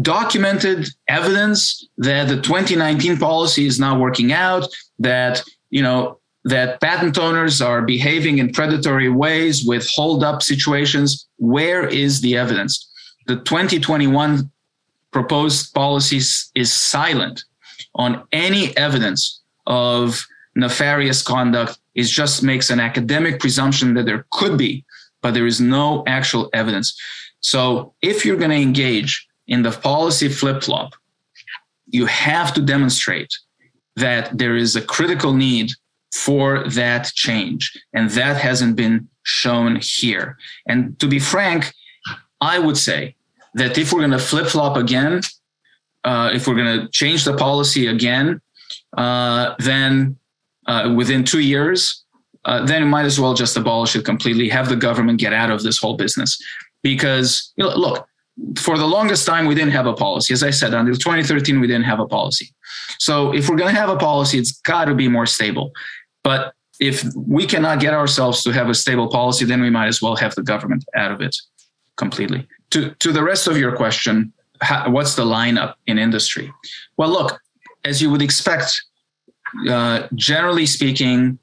[0.01, 4.67] documented evidence that the 2019 policy is not working out,
[4.99, 11.27] that, you know, that patent owners are behaving in predatory ways with hold up situations.
[11.37, 12.89] Where is the evidence?
[13.27, 14.49] The 2021
[15.11, 17.43] proposed policies is silent
[17.95, 20.25] on any evidence of
[20.55, 21.77] nefarious conduct.
[21.95, 24.85] It just makes an academic presumption that there could be,
[25.21, 26.97] but there is no actual evidence.
[27.41, 30.93] So if you're going to engage in the policy flip flop,
[31.87, 33.33] you have to demonstrate
[33.95, 35.71] that there is a critical need
[36.13, 37.71] for that change.
[37.93, 40.37] And that hasn't been shown here.
[40.67, 41.73] And to be frank,
[42.39, 43.15] I would say
[43.55, 45.21] that if we're going to flip flop again,
[46.03, 48.41] uh, if we're going to change the policy again,
[48.97, 50.17] uh, then
[50.67, 52.05] uh, within two years,
[52.45, 55.49] uh, then you might as well just abolish it completely, have the government get out
[55.49, 56.37] of this whole business.
[56.81, 58.08] Because you know, look,
[58.57, 60.33] for the longest time, we didn't have a policy.
[60.33, 62.53] As I said, until 2013, we didn't have a policy.
[62.99, 65.71] So if we're going to have a policy, it's got to be more stable.
[66.23, 70.01] But if we cannot get ourselves to have a stable policy, then we might as
[70.01, 71.35] well have the government out of it
[71.97, 72.47] completely.
[72.71, 74.31] To, to the rest of your question,
[74.61, 76.51] how, what's the lineup in industry?
[76.97, 77.39] Well, look,
[77.83, 78.81] as you would expect,
[79.69, 81.39] uh, generally speaking,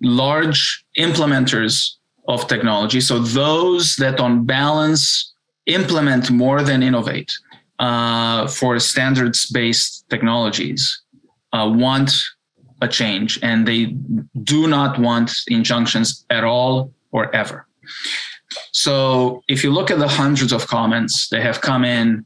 [0.00, 1.94] large implementers
[2.26, 5.29] of technology, so those that on balance
[5.74, 7.32] implement more than innovate
[7.78, 11.02] uh, for standards based technologies
[11.52, 12.12] uh, want
[12.82, 13.86] a change and they
[14.42, 17.66] do not want injunctions at all or ever.
[18.72, 22.24] So if you look at the hundreds of comments that have come in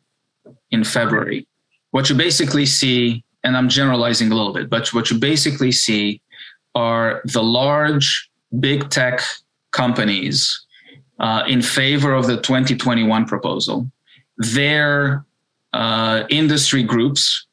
[0.70, 1.46] in February,
[1.90, 6.20] what you basically see, and I'm generalizing a little bit, but what you basically see
[6.74, 8.28] are the large
[8.60, 9.20] big tech
[9.72, 10.63] companies
[11.18, 13.90] uh, in favor of the 2021 proposal.
[14.36, 15.24] Their
[15.72, 17.46] uh, industry groups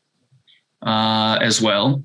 [0.82, 2.04] uh, as well.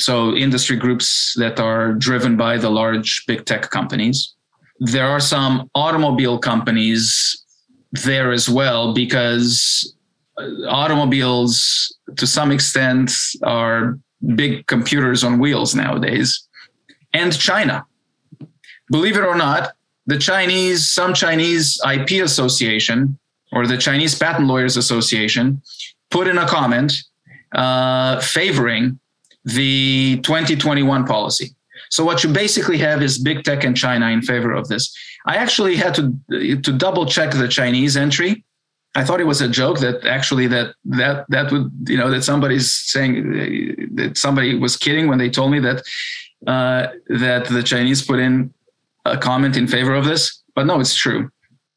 [0.00, 4.34] So, industry groups that are driven by the large big tech companies.
[4.80, 7.44] There are some automobile companies
[7.92, 9.94] there as well because
[10.38, 13.12] uh, automobiles, to some extent,
[13.44, 13.98] are
[14.34, 16.48] big computers on wheels nowadays.
[17.12, 17.84] And China.
[18.90, 19.72] Believe it or not,
[20.06, 23.18] the Chinese, some Chinese IP association
[23.52, 25.62] or the Chinese Patent Lawyers Association
[26.10, 26.92] put in a comment
[27.54, 28.98] uh, favoring
[29.44, 31.50] the 2021 policy.
[31.90, 34.94] So what you basically have is big tech and China in favor of this.
[35.26, 36.16] I actually had to
[36.62, 38.44] to double check the Chinese entry.
[38.94, 42.24] I thought it was a joke that actually that that that would you know that
[42.24, 45.82] somebody's saying that somebody was kidding when they told me that
[46.46, 48.52] uh, that the Chinese put in
[49.04, 51.30] a comment in favor of this, but no, it's true.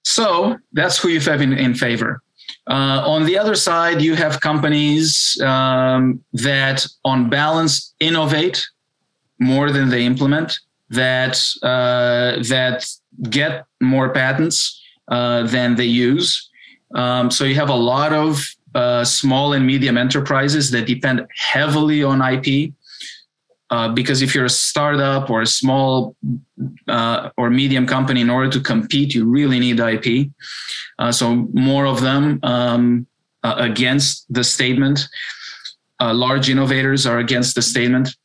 [0.03, 2.21] So that's who you have in, in favor.
[2.67, 8.65] Uh, on the other side, you have companies um, that, on balance, innovate
[9.39, 10.59] more than they implement,
[10.89, 12.85] that uh, that
[13.29, 16.49] get more patents uh, than they use.
[16.93, 22.03] Um, so you have a lot of uh, small and medium enterprises that depend heavily
[22.03, 22.73] on IP.
[23.71, 26.15] Uh, because if you're a startup or a small
[26.87, 30.29] uh, or medium company, in order to compete, you really need IP.
[30.99, 33.07] Uh, so more of them um,
[33.43, 35.07] uh, against the statement.
[35.99, 38.15] Uh, large innovators are against the statement.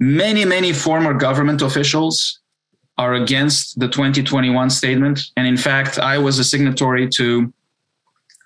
[0.00, 2.40] Many, many former government officials
[2.98, 5.20] are against the 2021 statement.
[5.36, 7.52] And in fact, I was a signatory to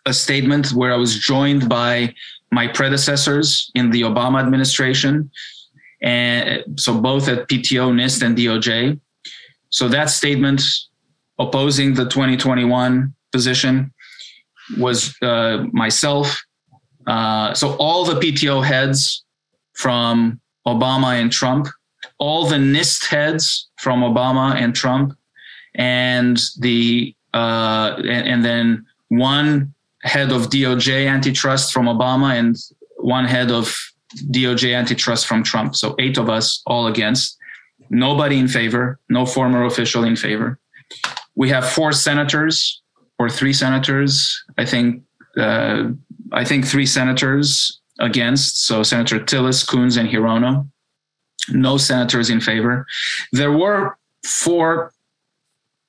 [0.07, 2.15] a statement where I was joined by
[2.51, 5.31] my predecessors in the Obama administration.
[6.01, 9.01] And so both at PTO, NIST, and DOJ.
[9.71, 10.63] So that statement
[11.39, 13.93] opposing the 2021 position
[14.79, 16.43] was uh, myself.
[17.07, 19.25] Uh, so all the PTO heads
[19.75, 21.69] from Obama and Trump,
[22.19, 25.17] all the NIST heads from Obama and Trump,
[25.75, 29.73] and the uh, and, and then one
[30.03, 32.57] head of DOJ antitrust from Obama and
[32.97, 33.75] one head of
[34.31, 35.77] DOJ antitrust from Trump.
[35.77, 37.37] So eight of us all against.
[37.91, 40.59] Nobody in favor, no former official in favor.
[41.37, 42.83] We have four senators
[43.19, 44.45] or three senators.
[44.59, 45.03] I think
[45.37, 45.91] uh,
[46.33, 48.67] I think three senators against.
[48.67, 50.69] So Senator Tillis, Coons, and Hirono.
[51.51, 52.87] No senators in favor.
[53.33, 54.93] There were four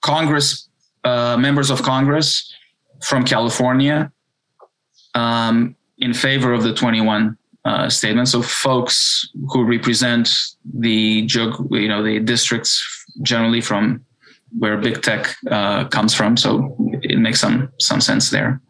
[0.02, 0.70] Congress
[1.04, 2.54] uh, members of Congress
[3.02, 4.12] from California
[5.16, 8.28] um, in favor of the 21 uh, statement.
[8.28, 10.30] So folks who represent
[10.74, 14.06] the you know the districts generally from
[14.58, 16.38] where big tech uh, comes from.
[16.38, 18.62] So it makes some some sense there.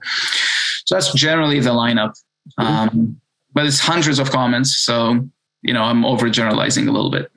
[0.85, 2.13] So that's generally the lineup.
[2.57, 3.19] Um,
[3.53, 5.27] but it's hundreds of comments, so
[5.61, 7.31] you know I'm overgeneralizing a little bit.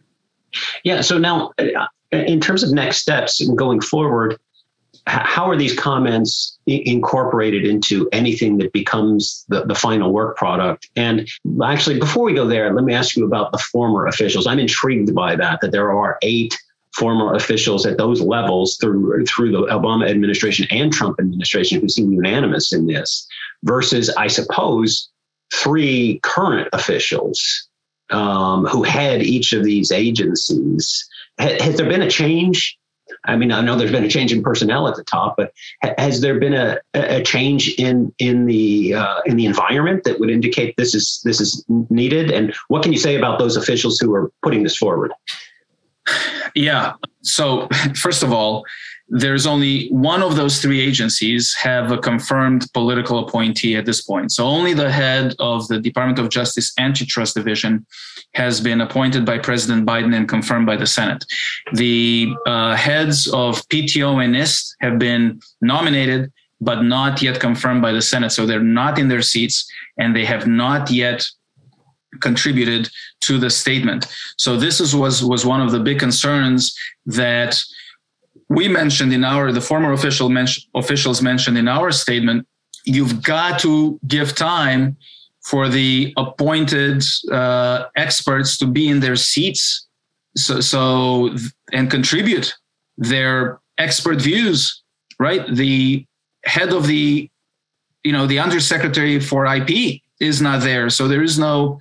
[0.85, 1.01] Yeah.
[1.01, 4.39] So now, uh, in terms of next steps and going forward,
[5.07, 10.89] how are these comments incorporated into anything that becomes the, the final work product?
[10.95, 11.29] And
[11.65, 14.47] actually, before we go there, let me ask you about the former officials.
[14.47, 16.57] I'm intrigued by that, that there are eight
[16.95, 22.13] former officials at those levels through through the Obama administration and Trump administration who seem
[22.13, 23.27] unanimous in this,
[23.65, 25.09] versus I suppose
[25.53, 27.69] three current officials
[28.11, 31.09] um, who head each of these agencies.
[31.39, 32.79] has there been a change
[33.25, 35.53] I mean, I know there's been a change in personnel at the top, but
[35.99, 40.31] has there been a, a change in in the uh, in the environment that would
[40.31, 42.31] indicate this is this is needed?
[42.31, 45.13] And what can you say about those officials who are putting this forward?
[46.55, 46.95] Yeah.
[47.23, 48.65] So first of all,
[49.15, 54.33] there's only one of those three agencies have a confirmed political appointee at this point.
[54.33, 57.85] So only the head of the Department of Justice Antitrust Division
[58.35, 61.27] has been appointed by President Biden and confirmed by the Senate.
[61.75, 66.33] The uh, heads of PTO and NIST have been nominated,
[66.63, 68.33] but not yet confirmed by the Senate.
[68.33, 71.23] So they're not in their seats and they have not yet
[72.23, 72.89] contributed
[73.21, 74.07] to the statement.
[74.39, 77.63] So this is, was, was one of the big concerns that
[78.59, 82.47] we mentioned in our the former official men- officials mentioned in our statement
[82.85, 84.97] you've got to give time
[85.51, 89.87] for the appointed uh, experts to be in their seats
[90.37, 91.35] so, so
[91.73, 92.55] and contribute
[92.97, 94.83] their expert views
[95.23, 95.55] right?
[95.55, 96.05] The
[96.45, 97.31] head of the
[98.03, 99.71] you know the undersecretary for ip
[100.19, 101.79] is not there so there is no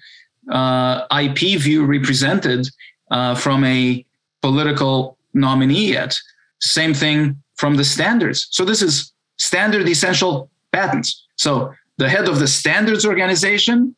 [0.51, 2.67] uh, ip view represented
[3.09, 4.05] uh, from a
[4.41, 6.15] political nominee yet
[6.61, 8.47] same thing from the standards.
[8.51, 11.25] So this is standard essential patents.
[11.35, 13.95] So the head of the standards organization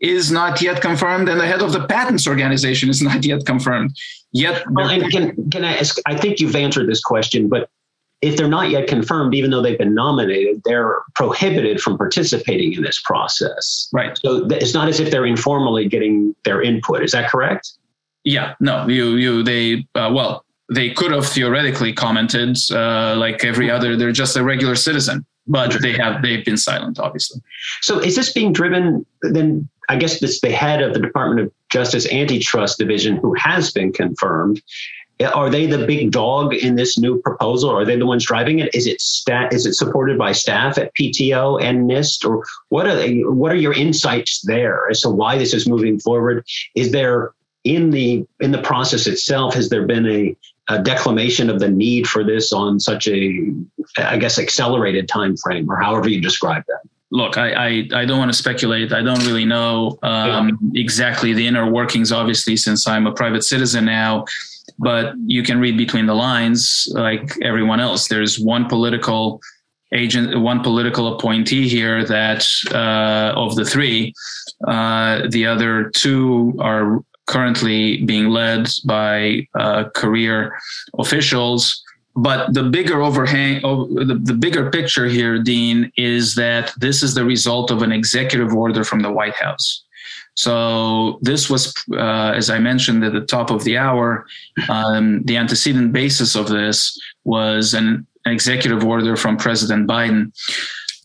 [0.00, 3.96] is not yet confirmed, and the head of the patents organization is not yet confirmed.
[4.32, 5.98] Yet, well, and can can I ask?
[6.06, 7.70] I think you've answered this question, but
[8.20, 12.82] if they're not yet confirmed, even though they've been nominated, they're prohibited from participating in
[12.82, 13.88] this process.
[13.92, 14.18] Right.
[14.18, 17.02] So it's not as if they're informally getting their input.
[17.02, 17.72] Is that correct?
[18.24, 18.54] Yeah.
[18.60, 18.86] No.
[18.88, 19.16] You.
[19.16, 19.42] You.
[19.42, 19.86] They.
[19.94, 24.74] Uh, well, they could have theoretically commented uh, like every other they're just a regular
[24.74, 27.40] citizen but they have they've been silent obviously
[27.80, 31.52] so is this being driven then i guess it's the head of the department of
[31.70, 34.62] justice antitrust division who has been confirmed
[35.34, 37.70] are they the big dog in this new proposal?
[37.70, 38.72] Are they the ones driving it?
[38.74, 39.52] Is it stat?
[39.52, 43.20] Is it supported by staff at PTO and NIST, or what are they?
[43.20, 46.46] What are your insights there as to why this is moving forward?
[46.76, 47.32] Is there
[47.64, 49.54] in the in the process itself?
[49.54, 50.36] Has there been a
[50.68, 53.52] a declamation of the need for this on such a,
[53.96, 56.80] I guess, accelerated time frame, or however you describe that?
[57.10, 58.92] Look, I, I, I don't want to speculate.
[58.92, 60.80] I don't really know um, yeah.
[60.82, 64.26] exactly the inner workings, obviously, since I'm a private citizen now.
[64.78, 68.08] But you can read between the lines, like everyone else.
[68.08, 69.40] There's one political
[69.92, 74.12] agent, one political appointee here that uh, of the three,
[74.66, 80.58] uh, the other two are currently being led by uh, career
[80.98, 81.60] officials.
[82.16, 87.14] But the bigger overhang, oh, the, the bigger picture here, Dean, is that this is
[87.14, 89.84] the result of an executive order from the White House.
[90.34, 94.26] So this was, uh, as I mentioned at the top of the hour,
[94.68, 100.32] um, the antecedent basis of this was an, an executive order from President Biden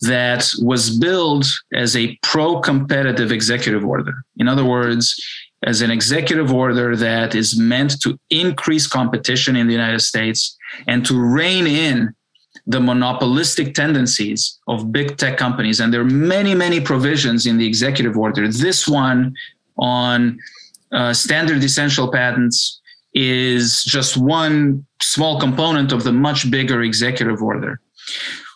[0.02, 4.14] that was billed as a pro-competitive executive order.
[4.36, 5.20] In other words,
[5.62, 11.06] as an executive order that is meant to increase competition in the United States and
[11.06, 12.14] to rein in
[12.66, 15.80] the monopolistic tendencies of big tech companies.
[15.80, 18.48] And there are many, many provisions in the executive order.
[18.48, 19.34] This one
[19.76, 20.38] on
[20.92, 22.80] uh, standard essential patents
[23.12, 27.80] is just one small component of the much bigger executive order.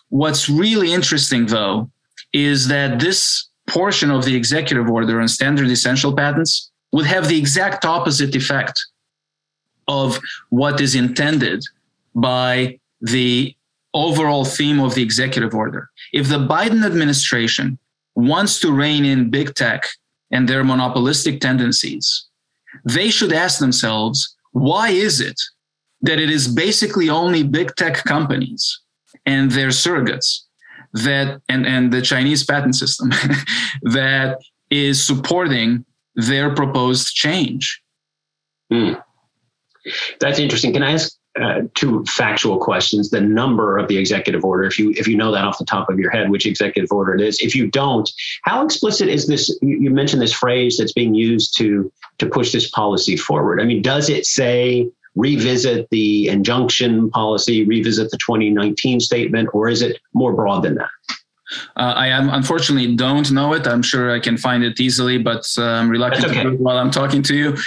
[0.09, 1.89] What's really interesting, though,
[2.33, 7.37] is that this portion of the executive order on standard essential patents would have the
[7.37, 8.79] exact opposite effect
[9.87, 10.19] of
[10.49, 11.63] what is intended
[12.15, 13.55] by the
[13.93, 15.89] overall theme of the executive order.
[16.13, 17.79] If the Biden administration
[18.15, 19.85] wants to rein in big tech
[20.31, 22.25] and their monopolistic tendencies,
[22.85, 25.39] they should ask themselves why is it
[26.01, 28.79] that it is basically only big tech companies
[29.25, 30.41] and their surrogates
[30.93, 33.09] that and, and the Chinese patent system
[33.81, 35.85] that is supporting
[36.27, 37.81] their proposed change.
[38.71, 39.01] Mm.
[40.19, 40.73] That's interesting.
[40.73, 44.91] Can I ask uh, two factual questions the number of the executive order if you
[44.97, 47.39] if you know that off the top of your head which executive order it is
[47.39, 48.09] if you don't
[48.43, 52.69] how explicit is this you, mentioned this phrase that's being used to to push this
[52.71, 59.47] policy forward i mean does it say revisit the injunction policy revisit the 2019 statement
[59.53, 60.89] or is it more broad than that
[61.75, 63.67] uh, I am unfortunately don't know it.
[63.67, 66.35] I'm sure I can find it easily, but uh, I'm reluctant okay.
[66.35, 67.57] to do it while I'm talking to you.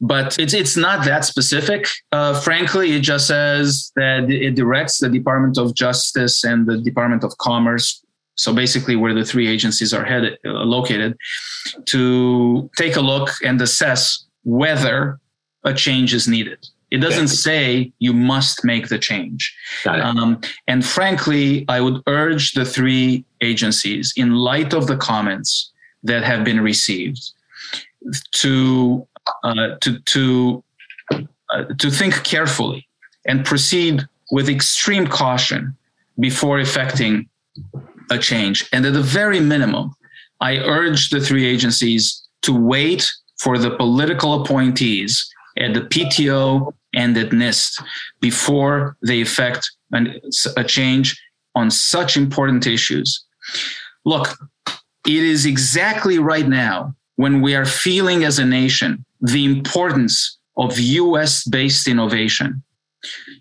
[0.00, 1.86] But it's it's not that specific.
[2.12, 7.24] Uh, frankly, it just says that it directs the Department of Justice and the Department
[7.24, 8.02] of Commerce.
[8.36, 11.16] So basically, where the three agencies are headed, uh, located,
[11.86, 15.18] to take a look and assess whether
[15.64, 16.64] a change is needed.
[16.90, 19.54] It doesn't say you must make the change.
[19.86, 25.70] Um, and frankly, I would urge the three agencies, in light of the comments
[26.02, 27.32] that have been received,
[28.32, 29.06] to
[29.44, 30.64] uh, to to
[31.50, 32.88] uh, to think carefully
[33.26, 35.76] and proceed with extreme caution
[36.18, 37.28] before effecting
[38.10, 38.66] a change.
[38.72, 39.94] And at the very minimum,
[40.40, 45.28] I urge the three agencies to wait for the political appointees
[45.58, 47.80] at the PTO and at NIST
[48.20, 50.20] before they effect an,
[50.56, 51.08] a change
[51.54, 53.08] on such important issues.
[54.04, 54.26] Look,
[55.16, 60.78] it is exactly right now when we are feeling as a nation the importance of
[60.78, 62.62] US based innovation.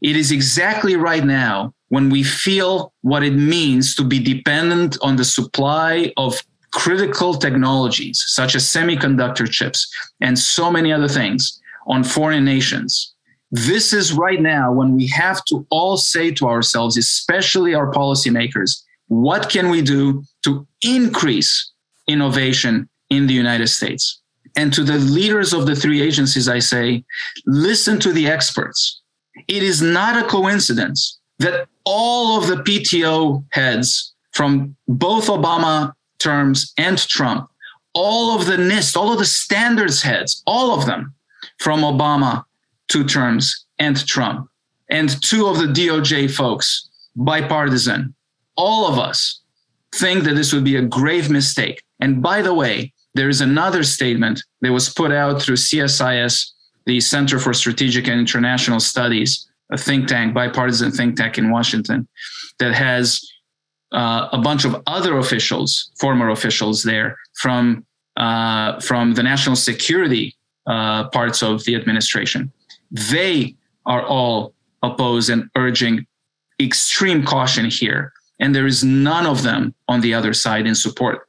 [0.01, 5.15] It is exactly right now when we feel what it means to be dependent on
[5.15, 6.41] the supply of
[6.71, 9.87] critical technologies such as semiconductor chips
[10.21, 13.15] and so many other things on foreign nations.
[13.51, 18.83] This is right now when we have to all say to ourselves, especially our policymakers,
[19.07, 21.71] what can we do to increase
[22.07, 24.21] innovation in the United States?
[24.57, 27.03] And to the leaders of the three agencies, I say,
[27.45, 29.01] listen to the experts.
[29.47, 36.73] It is not a coincidence that all of the PTO heads from both Obama terms
[36.77, 37.49] and Trump,
[37.93, 41.13] all of the NIST, all of the standards heads, all of them
[41.59, 42.43] from Obama
[42.87, 44.49] two terms and Trump,
[44.89, 48.13] and two of the DOJ folks, bipartisan,
[48.55, 49.41] all of us
[49.93, 51.83] think that this would be a grave mistake.
[51.99, 56.51] And by the way, there is another statement that was put out through CSIS,
[56.85, 62.07] the Center for Strategic and International Studies, a think tank, bipartisan think tank in Washington,
[62.59, 63.21] that has
[63.91, 67.85] uh, a bunch of other officials, former officials there from
[68.17, 70.35] uh, from the national security
[70.65, 72.51] uh, parts of the administration.
[72.91, 76.05] They are all opposed and urging
[76.59, 78.13] extreme caution here.
[78.39, 81.27] And there is none of them on the other side in support.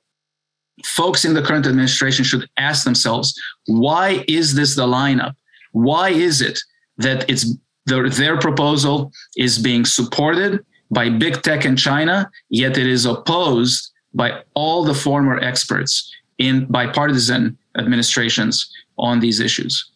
[0.84, 3.34] Folks in the current administration should ask themselves
[3.66, 5.34] why is this the lineup?
[5.72, 6.58] Why is it
[6.98, 7.46] that it's
[7.86, 13.90] their, their proposal is being supported by big tech and China, yet it is opposed
[14.14, 19.90] by all the former experts in bipartisan administrations on these issues.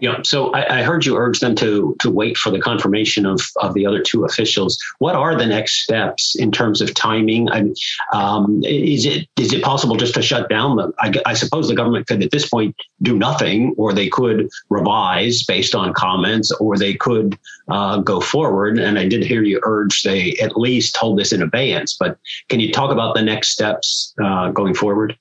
[0.00, 0.20] Yeah.
[0.24, 3.72] So I, I, heard you urge them to to wait for the confirmation of of
[3.72, 4.78] the other two officials.
[4.98, 7.48] What are the next steps in terms of timing?
[8.12, 10.92] Um, is it is it possible just to shut down the?
[10.98, 15.44] I, I, suppose the government could at this point do nothing, or they could revise
[15.44, 18.78] based on comments, or they could uh, go forward.
[18.78, 21.96] And I did hear you urge they at least hold this in abeyance.
[21.98, 22.18] But
[22.50, 25.16] can you talk about the next steps uh, going forward?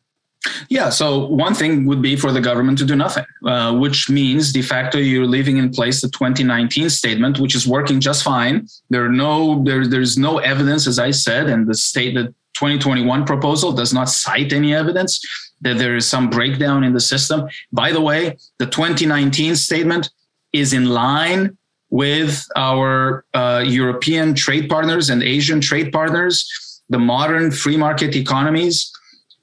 [0.70, 4.54] Yeah, so one thing would be for the government to do nothing, uh, which means
[4.54, 8.68] de facto you're leaving in place the 2019 statement, which is working just fine.
[8.90, 13.26] There are no there, there's no evidence, as I said, and the state the 2021
[13.26, 15.20] proposal does not cite any evidence
[15.62, 17.48] that there is some breakdown in the system.
[17.72, 20.10] By the way, the 2019 statement
[20.54, 21.58] is in line
[21.90, 26.48] with our uh, European trade partners and Asian trade partners,
[26.90, 28.92] the modern free market economies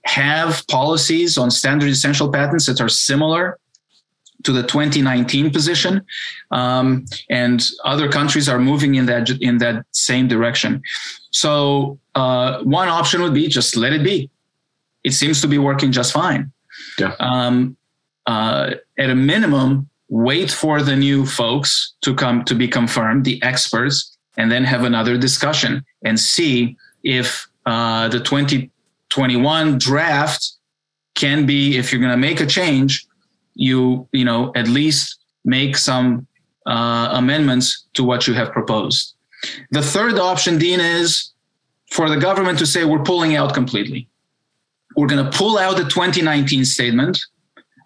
[0.07, 3.59] have policies on standard essential patents that are similar
[4.45, 6.05] to the 2019 position,
[6.53, 10.83] um, and other countries are moving in that in that same direction.
[11.31, 14.31] So uh, one option would be just let it be.
[15.03, 16.53] It seems to be working just fine.
[16.99, 17.15] Yeah.
[17.19, 17.77] Um,
[18.27, 23.43] uh, at a minimum, wait for the new folks to come to be confirmed, the
[23.43, 28.71] experts, and then have another discussion and see if uh, the 20
[29.11, 30.53] 21 draft
[31.15, 33.07] can be if you're going to make a change
[33.57, 36.27] you you know at least make some
[36.67, 39.15] uh, amendments to what you have proposed.
[39.71, 41.33] The third option dean is
[41.91, 44.09] for the government to say we're pulling out completely.
[44.97, 47.19] We're going to pull out the 2019 statement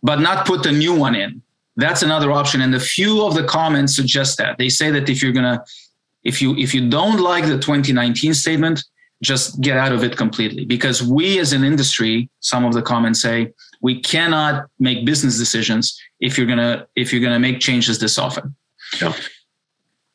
[0.03, 1.43] but not put the new one in.
[1.77, 4.57] That's another option and a few of the comments suggest that.
[4.57, 5.63] They say that if you're going to
[6.25, 8.83] if you if you don't like the 2019 statement
[9.23, 10.65] just get out of it completely.
[10.65, 15.99] Because we as an industry some of the comments say we cannot make business decisions
[16.21, 18.55] if you're going to if you're to make changes this often.
[19.01, 19.15] Yeah.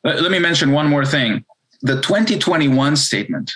[0.04, 1.44] Uh, let me mention one more thing.
[1.82, 3.52] The 2021 statement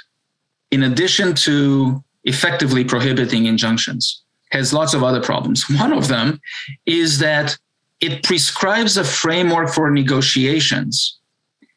[0.70, 4.22] in addition to effectively prohibiting injunctions
[4.52, 5.68] has lots of other problems.
[5.78, 6.40] One of them
[6.86, 7.56] is that
[8.00, 11.18] it prescribes a framework for negotiations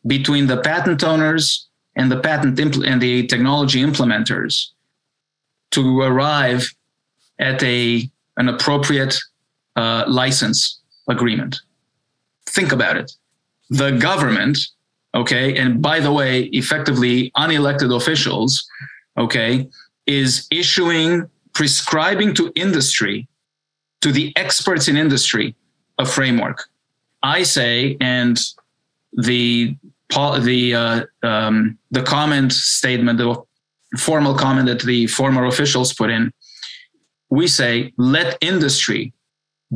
[0.05, 4.69] between the patent owners and the patent impl- and the technology implementers
[5.71, 6.73] to arrive
[7.39, 9.15] at a an appropriate
[9.75, 11.59] uh, license agreement.
[12.47, 13.11] Think about it.
[13.69, 14.57] The government,
[15.13, 18.67] okay, and by the way, effectively unelected officials,
[19.17, 19.69] okay,
[20.05, 23.27] is issuing, prescribing to industry,
[24.01, 25.55] to the experts in industry,
[25.97, 26.69] a framework.
[27.21, 28.37] I say, and
[29.13, 29.75] the
[30.39, 33.35] the uh, um, the comment statement, the
[33.97, 36.31] formal comment that the former officials put in,
[37.29, 39.13] we say let industry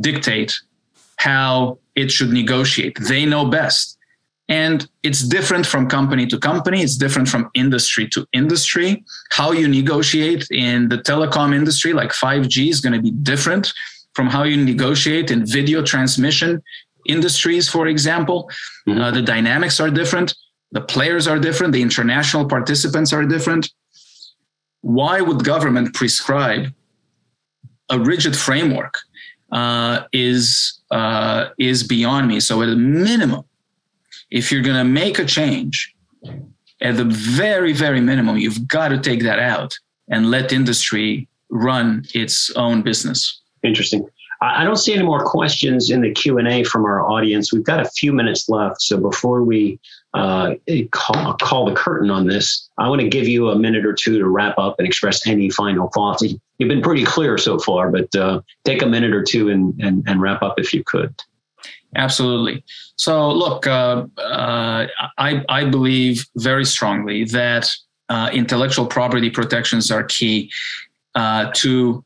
[0.00, 0.54] dictate
[1.16, 2.96] how it should negotiate.
[3.00, 3.96] They know best.
[4.48, 6.82] And it's different from company to company.
[6.82, 9.04] It's different from industry to industry.
[9.30, 13.72] How you negotiate in the telecom industry, like 5G, is going to be different
[14.14, 16.62] from how you negotiate in video transmission
[17.08, 18.50] industries, for example.
[18.86, 19.00] Mm-hmm.
[19.00, 20.34] Uh, the dynamics are different.
[20.72, 21.72] The players are different.
[21.72, 23.70] The international participants are different.
[24.82, 26.72] Why would government prescribe
[27.90, 28.98] a rigid framework?
[29.50, 32.38] Uh, is uh, is beyond me.
[32.38, 33.44] So at a minimum,
[34.30, 35.94] if you're going to make a change,
[36.82, 39.78] at the very very minimum, you've got to take that out
[40.10, 43.40] and let industry run its own business.
[43.62, 44.06] Interesting.
[44.40, 47.52] I don't see any more questions in the Q and A from our audience.
[47.52, 49.80] We've got a few minutes left, so before we
[50.14, 50.54] uh,
[50.92, 54.18] call, call, the curtain on this, I want to give you a minute or two
[54.18, 56.22] to wrap up and express any final thoughts.
[56.22, 60.04] You've been pretty clear so far, but uh, take a minute or two and, and,
[60.06, 61.14] and wrap up if you could.
[61.96, 62.64] Absolutely.
[62.96, 64.86] So, look, uh, uh
[65.18, 67.70] I, I believe very strongly that
[68.08, 70.50] uh, intellectual property protections are key
[71.16, 72.04] uh, to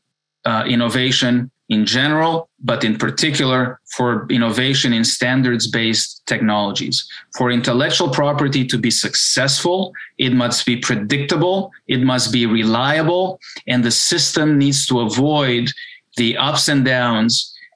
[0.65, 7.05] innovation in general, but in particular for innovation in standards based technologies.
[7.37, 13.83] For intellectual property to be successful, it must be predictable, it must be reliable, and
[13.83, 15.69] the system needs to avoid
[16.17, 17.33] the ups and downs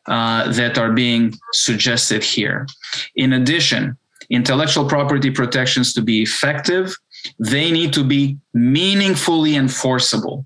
[0.08, 2.68] uh, that are being suggested here.
[3.16, 3.98] In addition,
[4.30, 6.95] intellectual property protections to be effective,
[7.39, 10.45] they need to be meaningfully enforceable.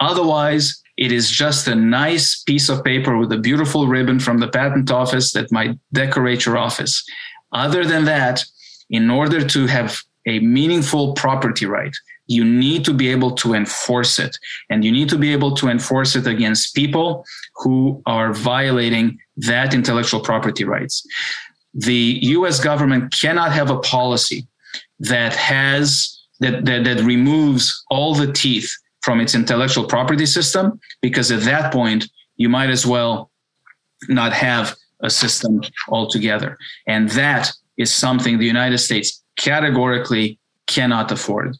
[0.00, 4.48] Otherwise, it is just a nice piece of paper with a beautiful ribbon from the
[4.48, 7.04] patent office that might decorate your office.
[7.52, 8.44] Other than that,
[8.90, 11.94] in order to have a meaningful property right,
[12.26, 14.36] you need to be able to enforce it.
[14.70, 17.24] And you need to be able to enforce it against people
[17.54, 21.06] who are violating that intellectual property rights.
[21.74, 24.48] The US government cannot have a policy
[24.98, 28.72] that has that, that, that removes all the teeth
[29.02, 33.30] from its intellectual property system, because at that point, you might as well
[34.08, 36.56] not have a system altogether.
[36.86, 41.56] And that is something the United States categorically cannot afford.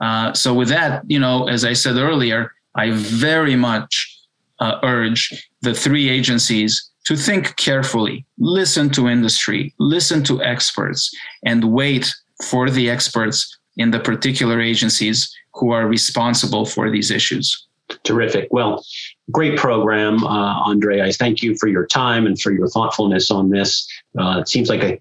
[0.00, 4.18] Uh, so, with that, you know, as I said earlier, I very much
[4.58, 11.10] uh, urge the three agencies to think carefully, listen to industry, listen to experts,
[11.44, 12.12] and wait
[12.44, 17.66] for the experts in the particular agencies who are responsible for these issues.
[18.04, 18.48] Terrific.
[18.50, 18.84] Well,
[19.30, 21.02] great program, uh, Andrei.
[21.02, 23.86] I thank you for your time and for your thoughtfulness on this.
[24.18, 24.98] Uh, it seems like a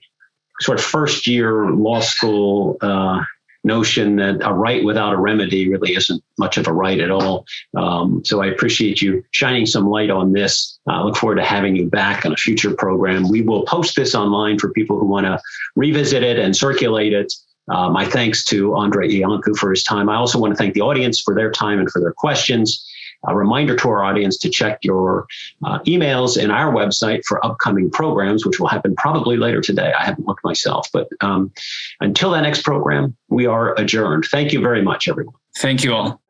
[0.60, 3.22] sort of first year law school uh,
[3.64, 7.46] notion that a right without a remedy really isn't much of a right at all.
[7.78, 10.80] Um, so I appreciate you shining some light on this.
[10.88, 13.30] I look forward to having you back on a future program.
[13.30, 15.40] We will post this online for people who want to
[15.76, 17.32] revisit it and circulate it.
[17.72, 20.10] Uh, my thanks to Andrei Iancu for his time.
[20.10, 22.88] I also want to thank the audience for their time and for their questions.
[23.28, 25.28] A reminder to our audience to check your
[25.64, 29.94] uh, emails and our website for upcoming programs, which will happen probably later today.
[29.98, 31.52] I haven't looked myself, but um,
[32.00, 34.26] until that next program, we are adjourned.
[34.26, 35.36] Thank you very much, everyone.
[35.58, 36.22] Thank you all.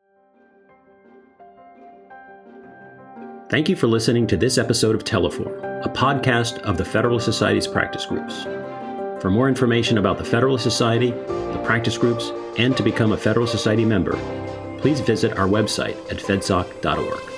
[3.48, 7.66] Thank you for listening to this episode of Teleforum, a podcast of the Federalist Society's
[7.66, 8.46] practice groups.
[9.22, 13.52] For more information about the Federalist Society, the practice groups, and to become a Federalist
[13.52, 14.18] Society member,
[14.80, 17.31] please visit our website at fedsoc.org.